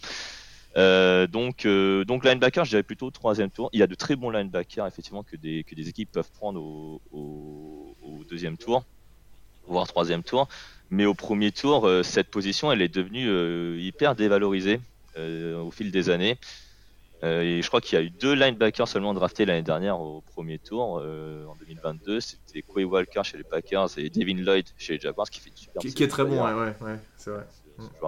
[0.76, 1.68] donc,
[2.08, 3.70] donc linebacker, je dirais plutôt troisième tour.
[3.74, 6.62] Il y a de très bons linebackers effectivement que des que des équipes peuvent prendre
[6.62, 8.84] au, au, au deuxième tour,
[9.68, 10.48] voire troisième tour.
[10.92, 14.80] Mais au premier tour, euh, cette position, elle est devenue euh, hyper dévalorisée
[15.18, 16.38] euh, au fil des années.
[17.22, 20.58] et je crois qu'il y a eu deux linebackers seulement draftés l'année dernière au premier
[20.58, 22.22] tour en 2022.
[22.22, 25.58] C'était Quay Walker chez les Packers et Devin Lloyd chez les Jaguars qui fait une
[25.58, 27.46] super Qui, qui est très bon, ouais, ouais, ouais c'est vrai.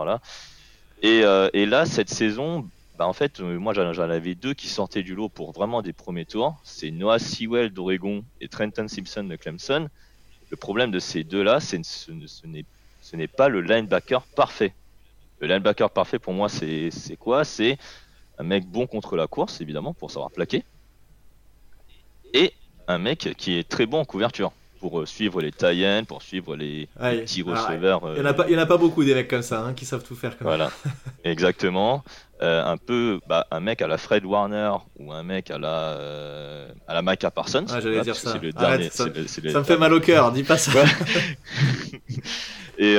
[0.06, 0.20] Là
[1.02, 1.22] Et,
[1.66, 5.52] là, cette saison, bah, en fait, moi j'en avais deux qui sortaient du lot pour
[5.52, 6.60] vraiment des premiers tours.
[6.64, 9.88] C'est Noah Sewell d'Oregon et Trenton Simpson de Clemson.
[10.50, 14.74] Le problème de ces deux-là, ce n'est pas le linebacker parfait.
[15.40, 17.44] Le linebacker parfait, pour moi, c'est quoi?
[17.44, 17.78] C'est
[18.38, 20.64] un mec bon contre la course, évidemment, pour savoir plaquer.
[22.34, 22.54] Et
[22.88, 24.52] un mec qui est très bon en couverture
[24.82, 28.02] pour euh, suivre les tie pour suivre les, petits ah, receveurs.
[28.18, 30.36] Il n'y en, a pas beaucoup des mecs comme ça hein, qui savent tout faire.
[30.42, 30.72] voilà,
[31.24, 32.04] exactement.
[32.42, 33.20] Euh, un peu
[33.52, 37.30] un mec à la Fred Warner ou un mec à la euh, à la Micah
[37.30, 37.68] Parsons.
[37.70, 38.32] Ah, j'allais dire ça.
[38.32, 40.72] ça, me fait mal au cœur, dis pas ça.
[42.80, 42.96] et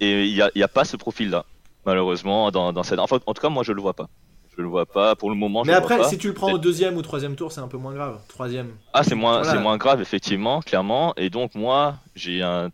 [0.00, 1.44] et il n'y a, y a, pas ce profil-là,
[1.86, 2.98] malheureusement, dans, dans cette.
[2.98, 4.08] en tout cas, moi, je le vois pas.
[4.56, 5.64] Je le vois pas pour le moment.
[5.64, 7.92] Mais après, si tu le prends au deuxième ou troisième tour, c'est un peu moins
[7.92, 8.20] grave.
[8.28, 8.72] Troisième.
[8.92, 11.12] Ah, c'est moins, c'est moins grave effectivement, clairement.
[11.16, 12.70] Et donc moi, j'ai un,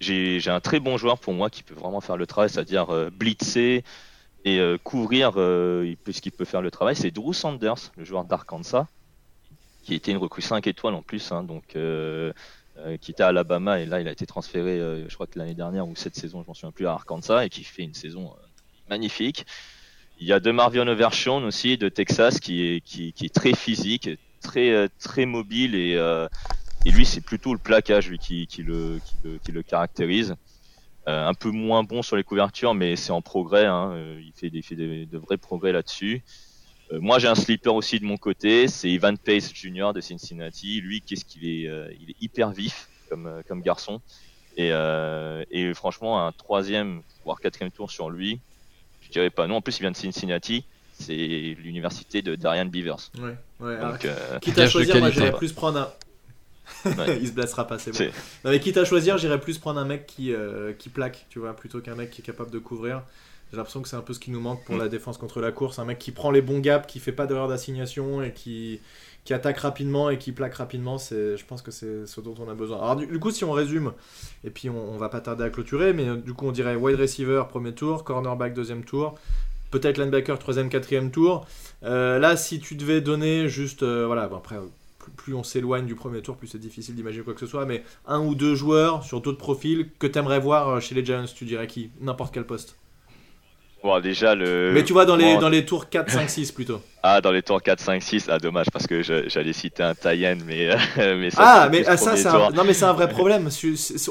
[0.00, 3.10] j'ai, un très bon joueur pour moi qui peut vraiment faire le travail, c'est-à-dire euh,
[3.10, 3.84] blitzer
[4.44, 6.96] et euh, couvrir euh, puisqu'il peut faire le travail.
[6.96, 8.86] C'est Drew Sanders, le joueur d'Arkansas,
[9.82, 11.76] qui était une recrue 5 étoiles en plus, hein, donc
[13.00, 15.86] qui était à Alabama et là il a été transféré, je crois que l'année dernière
[15.86, 18.34] ou cette saison, je m'en souviens plus à Arkansas et qui fait une saison
[18.88, 19.44] magnifique.
[20.20, 23.54] Il y a de Marvion Overshawn aussi de Texas qui est, qui, qui est très
[23.54, 24.10] physique,
[24.42, 26.28] très, euh, très mobile et, euh,
[26.84, 30.34] et lui c'est plutôt le plaquage lui qui, qui, le, qui, le, qui le caractérise.
[31.08, 33.94] Euh, un peu moins bon sur les couvertures mais c'est en progrès, hein.
[34.18, 36.22] il fait, des, fait de vrais progrès là-dessus.
[36.92, 39.92] moi j'ai un sleeper aussi de mon côté, c'est Ivan Pace Jr.
[39.94, 40.82] de Cincinnati.
[40.82, 41.62] Lui qu'est-ce qu'il est,
[41.98, 44.02] il est hyper vif comme, comme garçon.
[44.58, 44.68] Et,
[45.50, 48.42] et franchement un troisième voire quatrième tour sur lui,
[49.10, 49.46] je dirais pas.
[49.46, 50.64] Non, en plus, il vient de Cincinnati.
[50.92, 53.10] C'est l'université de Darian Beavers.
[53.18, 53.80] Ouais, ouais.
[53.80, 55.92] Donc, euh, Quitte à choisir, moi j'irais plus prendre un.
[57.20, 58.12] il se blessera pas, c'est bon.
[58.44, 61.38] Non, mais quitte à choisir, j'irais plus prendre un mec qui, euh, qui plaque, tu
[61.38, 63.02] vois, plutôt qu'un mec qui est capable de couvrir.
[63.50, 64.80] J'ai l'impression que c'est un peu ce qui nous manque pour mm.
[64.80, 65.78] la défense contre la course.
[65.78, 68.80] Un mec qui prend les bons gaps, qui fait pas d'erreur d'assignation et qui,
[69.24, 72.48] qui attaque rapidement et qui plaque rapidement, c'est, je pense que c'est ce dont on
[72.48, 72.78] a besoin.
[72.78, 73.92] Alors du, coup, si on résume,
[74.44, 76.98] et puis on, va pas tarder à clôturer, mais euh, du coup on dirait wide
[76.98, 79.18] receiver premier tour, cornerback deuxième tour,
[79.70, 81.46] peut-être linebacker troisième, quatrième tour.
[81.82, 84.56] là, si tu devais donner juste, voilà, après
[85.16, 87.84] plus on s'éloigne du premier tour, plus c'est difficile d'imaginer quoi que ce soit, mais
[88.06, 91.44] un ou deux joueurs sur d'autres profils que tu aimerais voir chez les Giants, tu
[91.44, 91.90] dirais qui?
[92.00, 92.79] N'importe quel poste
[93.82, 94.72] Bon, déjà le.
[94.74, 96.80] Mais tu vois, dans les, dans les tours 4, 5, 6 plutôt.
[97.02, 100.36] Ah, dans les tours 4, 5, 6, ah, dommage, parce que j'allais citer un Tayen,
[100.44, 100.68] mais,
[100.98, 101.62] mais ça.
[101.62, 102.50] Ah, mais ah, ça, c'est un...
[102.50, 103.48] Non, mais c'est un vrai problème.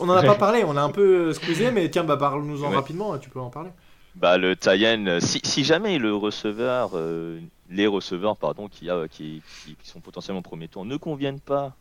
[0.02, 3.16] On en a pas parlé, on a un peu squeezé, mais tiens, bah, parle-nous-en rapidement,
[3.20, 3.70] tu peux en parler.
[4.16, 7.40] Bah, le Tayen, si, si, jamais le receveur, euh,
[7.70, 11.76] les receveurs, pardon, qui, a, qui, qui, sont potentiellement premier tour ne conviennent pas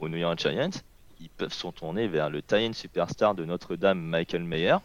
[0.00, 0.70] aux New York Giants,
[1.20, 4.76] ils peuvent se tourner vers le Tayen superstar de Notre-Dame, Michael Mayer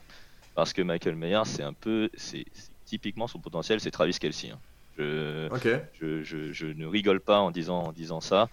[0.55, 2.45] parce que Michael Mayer, c'est un peu, c'est
[2.85, 4.51] typiquement son potentiel, c'est Travis Kelsey.
[4.51, 4.59] Hein.
[4.97, 8.49] Je, je, ne rigole pas en disant, en disant ça.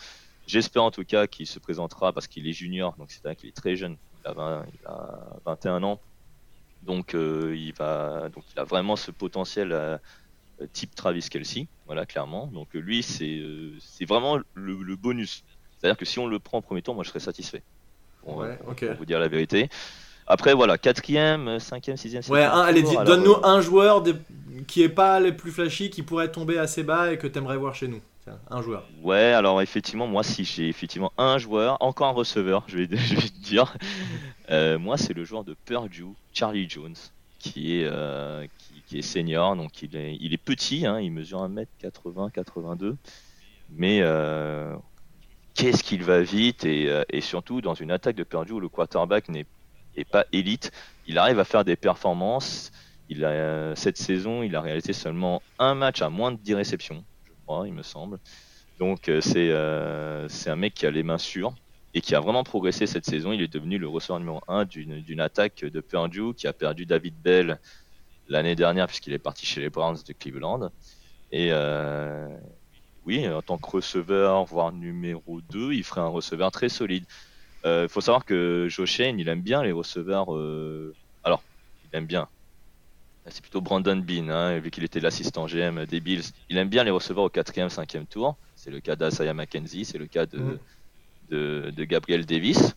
[0.46, 3.48] J'espère en tout cas qu'il se présentera parce qu'il est junior, donc c'est vrai qu'il
[3.48, 3.96] est très jeune.
[4.24, 6.00] Il a, il a 21 ans,
[6.82, 9.98] donc euh, il va, donc il a vraiment ce potentiel euh,
[10.72, 12.46] type Travis Kelsey, voilà clairement.
[12.46, 15.44] Donc lui, c'est euh, c'est vraiment le, bonus.
[15.78, 17.62] C'est-à-dire que si on le prend en premier tour, moi je serais satisfait.
[18.22, 18.44] pour
[18.98, 19.68] vous dire la vérité.
[20.30, 22.22] Après, voilà, quatrième, cinquième, sixième.
[22.28, 24.04] Ouais, allez, donne-nous euh, un joueur
[24.66, 27.56] qui est pas le plus flashy, qui pourrait tomber assez bas et que tu aimerais
[27.56, 28.02] voir chez nous.
[28.50, 28.86] un joueur.
[29.02, 33.42] Ouais, alors effectivement, moi, si j'ai effectivement un joueur, encore un receveur, je vais, te
[33.42, 33.74] dire,
[34.50, 36.96] euh, moi, c'est le joueur de Purdue, Charlie Jones,
[37.38, 38.46] qui est, euh,
[38.86, 42.96] qui, est senior, donc il est, il est petit, hein, il mesure 1m80, 82,
[43.70, 44.02] mais
[45.54, 49.30] qu'est-ce qu'il va vite et, et, surtout dans une attaque de Purdue où le quarterback
[49.30, 49.46] n'est
[50.04, 50.72] pas élite,
[51.06, 52.72] il arrive à faire des performances.
[53.74, 57.66] Cette saison, il a réalisé seulement un match à moins de 10 réceptions, je crois,
[57.66, 58.18] il me semble.
[58.78, 61.54] Donc euh, c'est euh, un mec qui a les mains sûres
[61.94, 63.32] et qui a vraiment progressé cette saison.
[63.32, 67.14] Il est devenu le receveur numéro 1 d'une attaque de Purdue qui a perdu David
[67.20, 67.58] Bell
[68.28, 70.70] l'année dernière puisqu'il est parti chez les Browns de Cleveland.
[71.32, 72.28] Et euh,
[73.04, 77.04] oui, en tant que receveur, voire numéro 2, il ferait un receveur très solide.
[77.64, 80.34] Il euh, faut savoir que Joe Shane, il aime bien les receveurs.
[80.34, 80.94] Euh,
[81.24, 81.42] alors,
[81.84, 82.28] il aime bien.
[83.30, 86.22] C'est plutôt Brandon Bean, hein, vu qu'il était l'assistant GM des Bills.
[86.48, 88.36] Il aime bien les receveurs au 4e, 5e tour.
[88.54, 90.58] C'est le cas d'Asaya McKenzie, c'est le cas de, mm.
[91.30, 92.74] de, Gabriel Davis.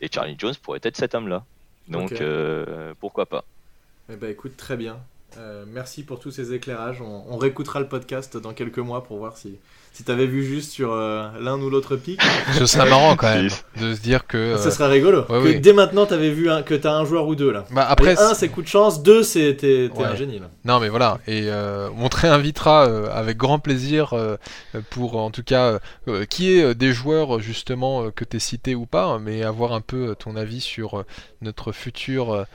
[0.00, 1.44] Et Charlie Jones pourrait être cet homme-là.
[1.88, 3.44] Donc, euh, pourquoi pas
[4.10, 4.98] Eh ben, écoute, très bien.
[5.66, 7.02] merci pour tous ces éclairages.
[7.02, 9.58] On, réécoutera le podcast dans quelques mois pour voir si,
[9.98, 12.20] si t'avais vu juste sur euh, l'un ou l'autre pic.
[12.56, 13.48] Ce serait marrant quand même
[13.80, 14.56] de se dire que.
[14.56, 15.24] Ce serait rigolo.
[15.24, 17.64] que dès maintenant t'avais vu un, que t'as un joueur ou deux là.
[17.72, 18.16] Bah après.
[18.16, 20.50] un c'est coup de chance, deux c'est t'es un génie là.
[20.64, 24.14] Non mais voilà et euh, on te réinvitera euh, avec grand plaisir
[24.90, 25.80] pour en tout cas
[26.30, 30.14] qui est des joueurs justement que t'es cité ou pas, hein, mais avoir un peu
[30.16, 31.04] ton avis sur
[31.42, 32.46] notre futur.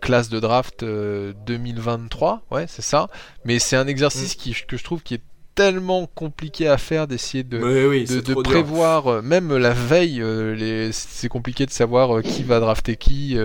[0.00, 3.08] classe de draft 2023, ouais, c'est ça.
[3.44, 4.38] Mais c'est un exercice mm.
[4.40, 5.22] qui, que je trouve qui est
[5.54, 11.64] tellement compliqué à faire d'essayer de, de, prévoir, euh, même la veille, euh, c'est compliqué
[11.64, 13.36] de savoir euh, qui va drafter qui.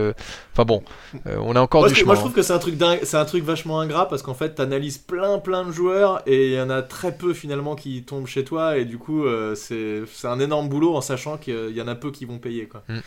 [0.54, 0.84] Enfin bon,
[1.26, 2.08] on a encore du chemin.
[2.08, 4.56] Moi je trouve que c'est un truc c'est un truc vachement ingrat parce qu'en fait
[4.56, 8.28] t'analyses plein plein de joueurs et il y en a très peu finalement qui tombent
[8.28, 11.96] chez toi et du coup c'est un énorme boulot en sachant qu'il y en a
[11.96, 12.84] peu qui vont payer quoi.
[12.88, 13.00] Mm.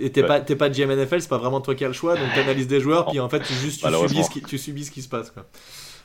[0.00, 2.26] et t'es pas, pas GM NFL, c'est pas vraiment toi qui as le choix, donc
[2.34, 4.90] t'analyses des joueurs, puis en fait tu, juste, tu, subis ce qui, tu subis ce
[4.90, 5.30] qui se passe.
[5.30, 5.46] Quoi.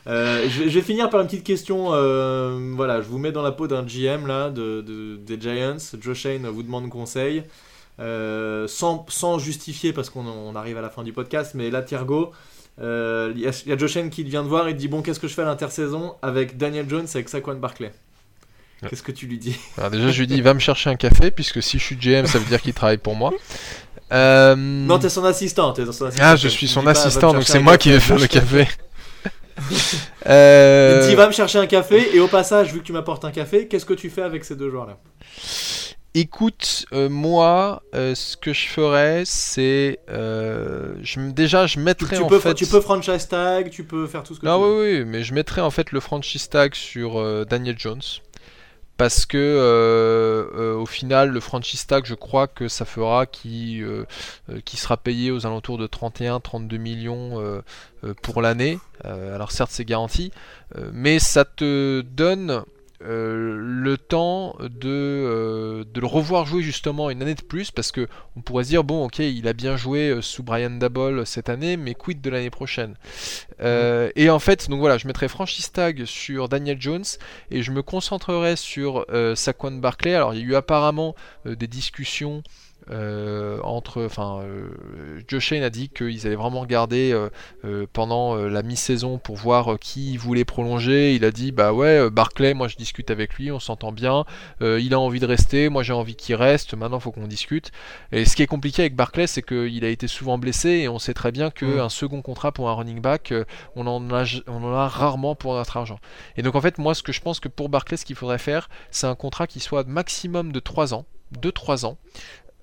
[0.08, 1.94] Euh, je, vais finir par une petite question.
[1.94, 4.82] Euh, voilà, je vous mets dans la peau d'un GM là, de,
[5.18, 5.78] des Giants.
[6.00, 7.44] Joe Shane vous demande conseil.
[8.00, 12.32] Euh, sans, sans, justifier parce qu'on arrive à la fin du podcast, mais là, Thiergo,
[12.80, 15.34] il y, a Joe Shane qui vient de voir et dit Bon, qu'est-ce que je
[15.34, 17.94] fais à l'intersaison avec Daniel Jones et avec Saquon Barclay
[18.88, 21.32] Qu'est-ce que tu lui dis Alors déjà, je lui dis, va me chercher un café,
[21.32, 23.34] puisque si je suis GM, ça veut dire qu'il travaille pour moi.
[24.12, 25.74] Non, t'es son assistant.
[25.74, 28.28] Es son assistant ah, je suis son assistant, donc c'est moi qui vais faire le
[28.28, 28.68] café.
[30.28, 31.08] euh...
[31.08, 33.68] Dis, va me chercher un café et au passage, vu que tu m'apportes un café,
[33.68, 34.98] qu'est-ce que tu fais avec ces deux joueurs-là?
[36.18, 42.24] Écoute, euh, moi, euh, ce que je ferais, c'est euh, je, déjà je mettrais tu,
[42.24, 42.54] en peux, fait.
[42.54, 45.24] Tu peux franchise tag, tu peux faire tout ce que ah, tu oui, Oui, mais
[45.24, 48.02] je mettrais en fait le franchise tag sur Daniel Jones
[48.98, 53.84] parce que euh, euh, au final le franchise tag je crois que ça fera qui
[53.84, 54.06] euh,
[54.64, 57.62] qui sera payé aux alentours de 31 32 millions
[58.22, 58.80] pour l'année.
[59.04, 60.32] Alors certes c'est garanti
[60.94, 62.64] mais ça te donne
[63.02, 67.92] euh, le temps de, euh, de, le revoir jouer justement une année de plus parce
[67.92, 71.26] que on pourrait se dire bon ok il a bien joué euh, sous Brian Dabble
[71.26, 72.96] cette année mais quid de l'année prochaine?
[73.60, 77.04] Et en fait donc voilà je mettrai franchise tag sur Daniel Jones
[77.52, 81.16] et je me concentrerai sur Saquon Barclay alors il y a eu apparemment
[81.46, 82.44] des discussions
[82.92, 84.70] euh, entre, enfin, euh,
[85.28, 87.12] Joe Shane a dit qu'ils allaient vraiment regarder
[87.66, 91.16] euh, pendant la mi-saison pour voir qui voulait prolonger.
[91.16, 94.26] Il a dit bah ouais, Barclay, moi je discute avec lui, on s'entend bien.
[94.62, 96.74] il a envie de rester, moi j'ai envie qu'il reste.
[96.76, 97.72] Maintenant, il faut qu'on discute.
[98.12, 101.00] Et ce qui est compliqué avec Barclay, c'est qu'il a été souvent blessé et on
[101.00, 101.90] sait très bien qu'un mm.
[101.90, 103.34] second contrat pour un running back,
[103.76, 106.00] on en a, on en a rarement pour notre argent.
[106.38, 108.38] Et donc en fait, moi, ce que je pense que pour Barclay, ce qu'il faudrait
[108.38, 111.06] faire, c'est un contrat qui soit maximum de 3 ans.
[111.42, 111.98] 2-3 ans.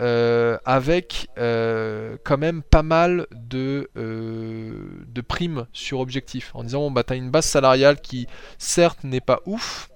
[0.01, 4.73] Euh, avec euh, quand même pas mal de, euh,
[5.07, 6.51] de primes sur objectif.
[6.55, 8.27] En disant, bon, bah, tu as une base salariale qui,
[8.57, 9.89] certes, n'est pas ouf,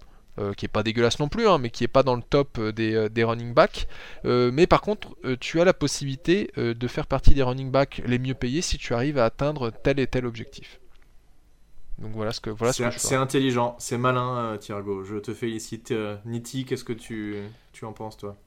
[0.56, 3.10] qui est pas dégueulasse non plus, hein, mais qui est pas dans le top des,
[3.10, 3.88] des running backs.
[4.24, 8.36] mais par contre, tu as la possibilité de faire partie des running backs les mieux
[8.36, 10.80] payés si tu arrives à atteindre tel et tel objectif.
[11.98, 15.04] Donc voilà ce que voilà C'est intelligent, c'est malin, Thiergo.
[15.04, 15.92] Je te félicite.
[16.24, 17.38] Niti, qu'est-ce que tu,
[17.74, 18.38] tu en penses, toi?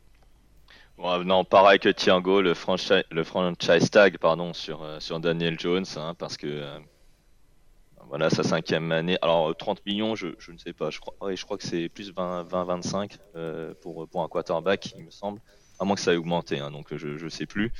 [1.25, 6.37] Non, pareil que Thiago, le franchise, tag pardon, sur, euh, sur Daniel Jones, hein, parce
[6.37, 6.79] que euh,
[8.09, 9.17] voilà, sa cinquième année.
[9.23, 12.13] Alors 30 millions, je, je ne sais pas, je crois, je crois que c'est plus
[12.13, 15.41] 20-25 euh, pour, pour un quarterback, il me semble,
[15.79, 17.73] à moins que ça ait augmenté, hein, donc je ne sais plus.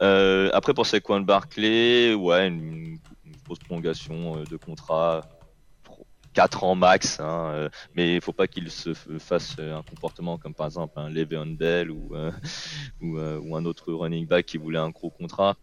[0.00, 5.22] après, pour Saquon Barclay, ouais, une, une grosse prolongation de contrat
[6.36, 10.52] 4 ans max, hein, euh, mais il faut pas qu'il se fasse un comportement comme
[10.52, 12.30] par exemple un Le'Veon Bell ou, euh,
[13.02, 15.56] euh, ou, un autre running back qui voulait un gros contrat.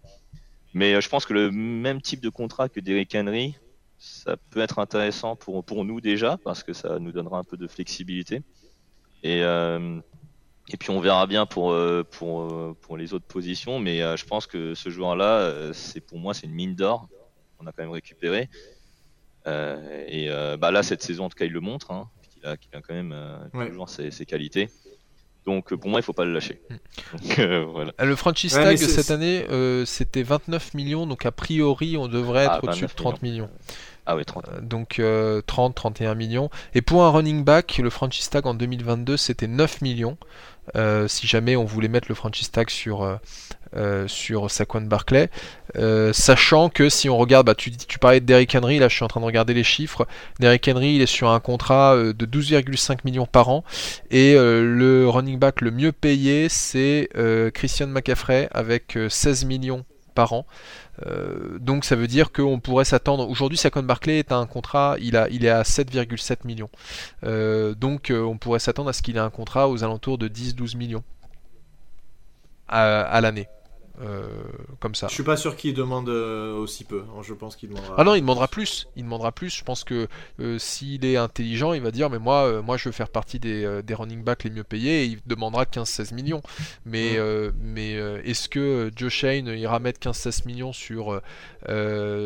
[0.73, 3.55] Mais je pense que le même type de contrat que Derrick Henry,
[3.99, 7.55] ça peut être intéressant pour, pour nous déjà, parce que ça nous donnera un peu
[7.55, 8.41] de flexibilité.
[9.21, 11.77] Et, et puis on verra bien pour,
[12.09, 15.71] pour, pour les autres positions, mais je pense que ce joueur-là,
[16.07, 17.07] pour moi, c'est une mine d'or.
[17.59, 18.49] On a quand même récupéré.
[19.47, 22.45] Euh, et euh, bah là, cette saison, en tout cas, il le montre, hein, qu'il
[22.45, 24.69] a, a, quand même euh, toujours ses, qualités.
[25.45, 26.61] Donc pour moi, il faut pas le lâcher.
[27.37, 27.63] Mm.
[27.71, 27.91] voilà.
[27.99, 29.45] Le franchise tag cette année,
[29.85, 33.49] c'était 29 millions, donc a priori, on devrait être ah, au-dessus de 30 millions.
[34.05, 34.61] Ah oui, 30.
[34.61, 35.01] donc
[35.45, 36.49] 30, 31 millions.
[36.73, 40.17] Et pour un running back, le franchise tag en 2022, c'était 9 millions.
[41.07, 43.19] si jamais on voulait mettre le franchise tag sur,
[43.75, 45.31] euh, sur Saquon Barclay,
[45.77, 49.03] euh, sachant que si on regarde, bah, tu, parlais de Derrick Henry, là je suis
[49.03, 50.05] en train de regarder les chiffres,
[50.39, 53.63] Derrick Henry il est sur un contrat euh, de 12,5 millions par an,
[54.11, 57.09] et le running back le mieux payé c'est
[57.55, 60.45] Christian McCaffrey avec 16 millions par an.
[61.59, 63.27] donc ça veut dire qu'on pourrait s'attendre.
[63.27, 66.69] Aujourd'hui, Saquon Barclay est un contrat, il, a, il est à 7,7 millions.
[67.75, 71.03] donc on pourrait s'attendre à ce qu'il ait un contrat aux alentours de 10-12 millions
[72.67, 73.47] à l'année.
[74.01, 74.27] Euh,
[74.79, 75.07] comme ça.
[75.07, 77.03] Je suis pas sûr qu'il demande euh, aussi peu.
[77.09, 77.21] Hein.
[77.21, 77.95] Je pense qu'il demandera.
[77.97, 78.87] Ah non, il demandera plus.
[78.95, 79.55] Il demandera plus.
[79.55, 80.07] Je pense que
[80.39, 83.81] euh, s'il est intelligent, il va dire mais moi, moi, je veux faire partie des,
[83.83, 85.03] des running backs les mieux payés.
[85.03, 86.41] Et il demandera 15-16 millions.
[86.85, 87.17] Mais,
[87.61, 91.21] mais est-ce que Joe Shane ira mettre 15-16 millions sur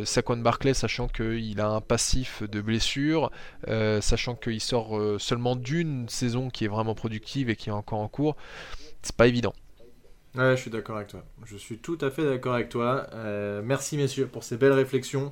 [0.05, 3.31] Saquon Barclay, sachant qu'il a un passif de blessure,
[3.67, 8.07] sachant qu'il sort seulement d'une saison qui est vraiment productive et qui est encore en
[8.07, 8.35] cours,
[9.01, 9.53] c'est pas évident.
[10.35, 11.23] Ouais, je suis d'accord avec toi.
[11.45, 13.07] Je suis tout à fait d'accord avec toi.
[13.13, 15.29] Euh, merci messieurs pour ces belles réflexions.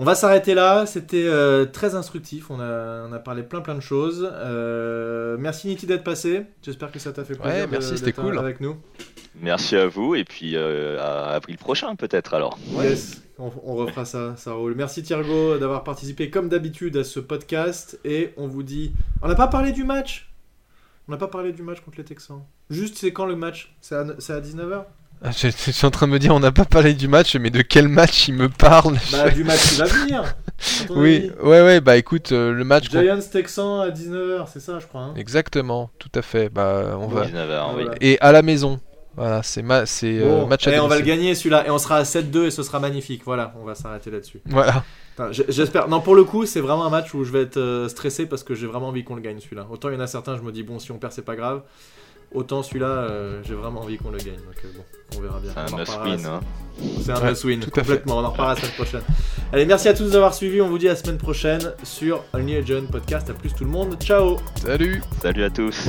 [0.00, 0.86] On va s'arrêter là.
[0.86, 2.50] C'était euh, très instructif.
[2.50, 4.30] On a, on a parlé plein plein de choses.
[4.32, 6.42] Euh, merci Niki d'être passé.
[6.62, 7.62] J'espère que ça t'a fait plaisir.
[7.62, 8.76] Ouais, merci, c'était cool avec nous.
[9.40, 12.58] Merci à vous et puis à avril prochain peut-être alors.
[12.80, 14.74] Yes, on, on, refera ça, ça roule.
[14.76, 18.92] Merci Thiergo d'avoir participé comme d'habitude à ce podcast et on vous dit.
[19.22, 20.27] On n'a pas parlé du match.
[21.08, 22.42] On n'a pas parlé du match contre les Texans.
[22.68, 23.74] Juste, c'est quand le match?
[23.80, 24.84] C'est à, 19h
[25.20, 27.50] ah, je, suis en train de me dire, on n'a pas parlé du match, mais
[27.50, 28.98] de quel match il me parle?
[29.10, 30.22] Bah, du match qui va venir
[30.90, 32.88] Oui, ouais, ouais, bah écoute, euh, le match.
[32.90, 35.00] Giants Texans à 19h, c'est ça, je crois.
[35.00, 36.50] Hein Exactement, tout à fait.
[36.50, 37.26] Bah, on va.
[37.26, 37.84] 19h, oui.
[38.00, 38.78] Et à la maison.
[39.16, 39.84] Voilà, c'est ma...
[39.86, 42.46] c'est euh, match à Et on va le gagner celui-là, et on sera à 7-2
[42.46, 43.22] et ce sera magnifique.
[43.24, 44.40] Voilà, on va s'arrêter là-dessus.
[44.46, 44.84] Voilà.
[45.30, 45.88] J'espère.
[45.88, 48.44] Non, pour le coup, c'est vraiment un match où je vais être euh, stressé parce
[48.44, 49.66] que j'ai vraiment envie qu'on le gagne celui-là.
[49.70, 51.36] Autant il y en a certains, je me dis, bon, si on perd, c'est pas
[51.36, 51.62] grave.
[52.34, 54.36] Autant celui-là, euh, j'ai vraiment envie qu'on le gagne.
[54.36, 54.84] Donc euh, bon,
[55.16, 55.50] on verra bien.
[55.54, 56.26] C'est un must-win.
[56.26, 56.40] Hein.
[57.02, 58.18] C'est un must-win, complètement.
[58.18, 59.02] On en reparlera la semaine prochaine.
[59.52, 60.60] Allez, merci à tous d'avoir suivi.
[60.60, 63.30] On vous dit à la semaine prochaine sur Only a John Podcast.
[63.30, 63.96] À plus tout le monde.
[64.02, 65.88] Ciao Salut Salut à tous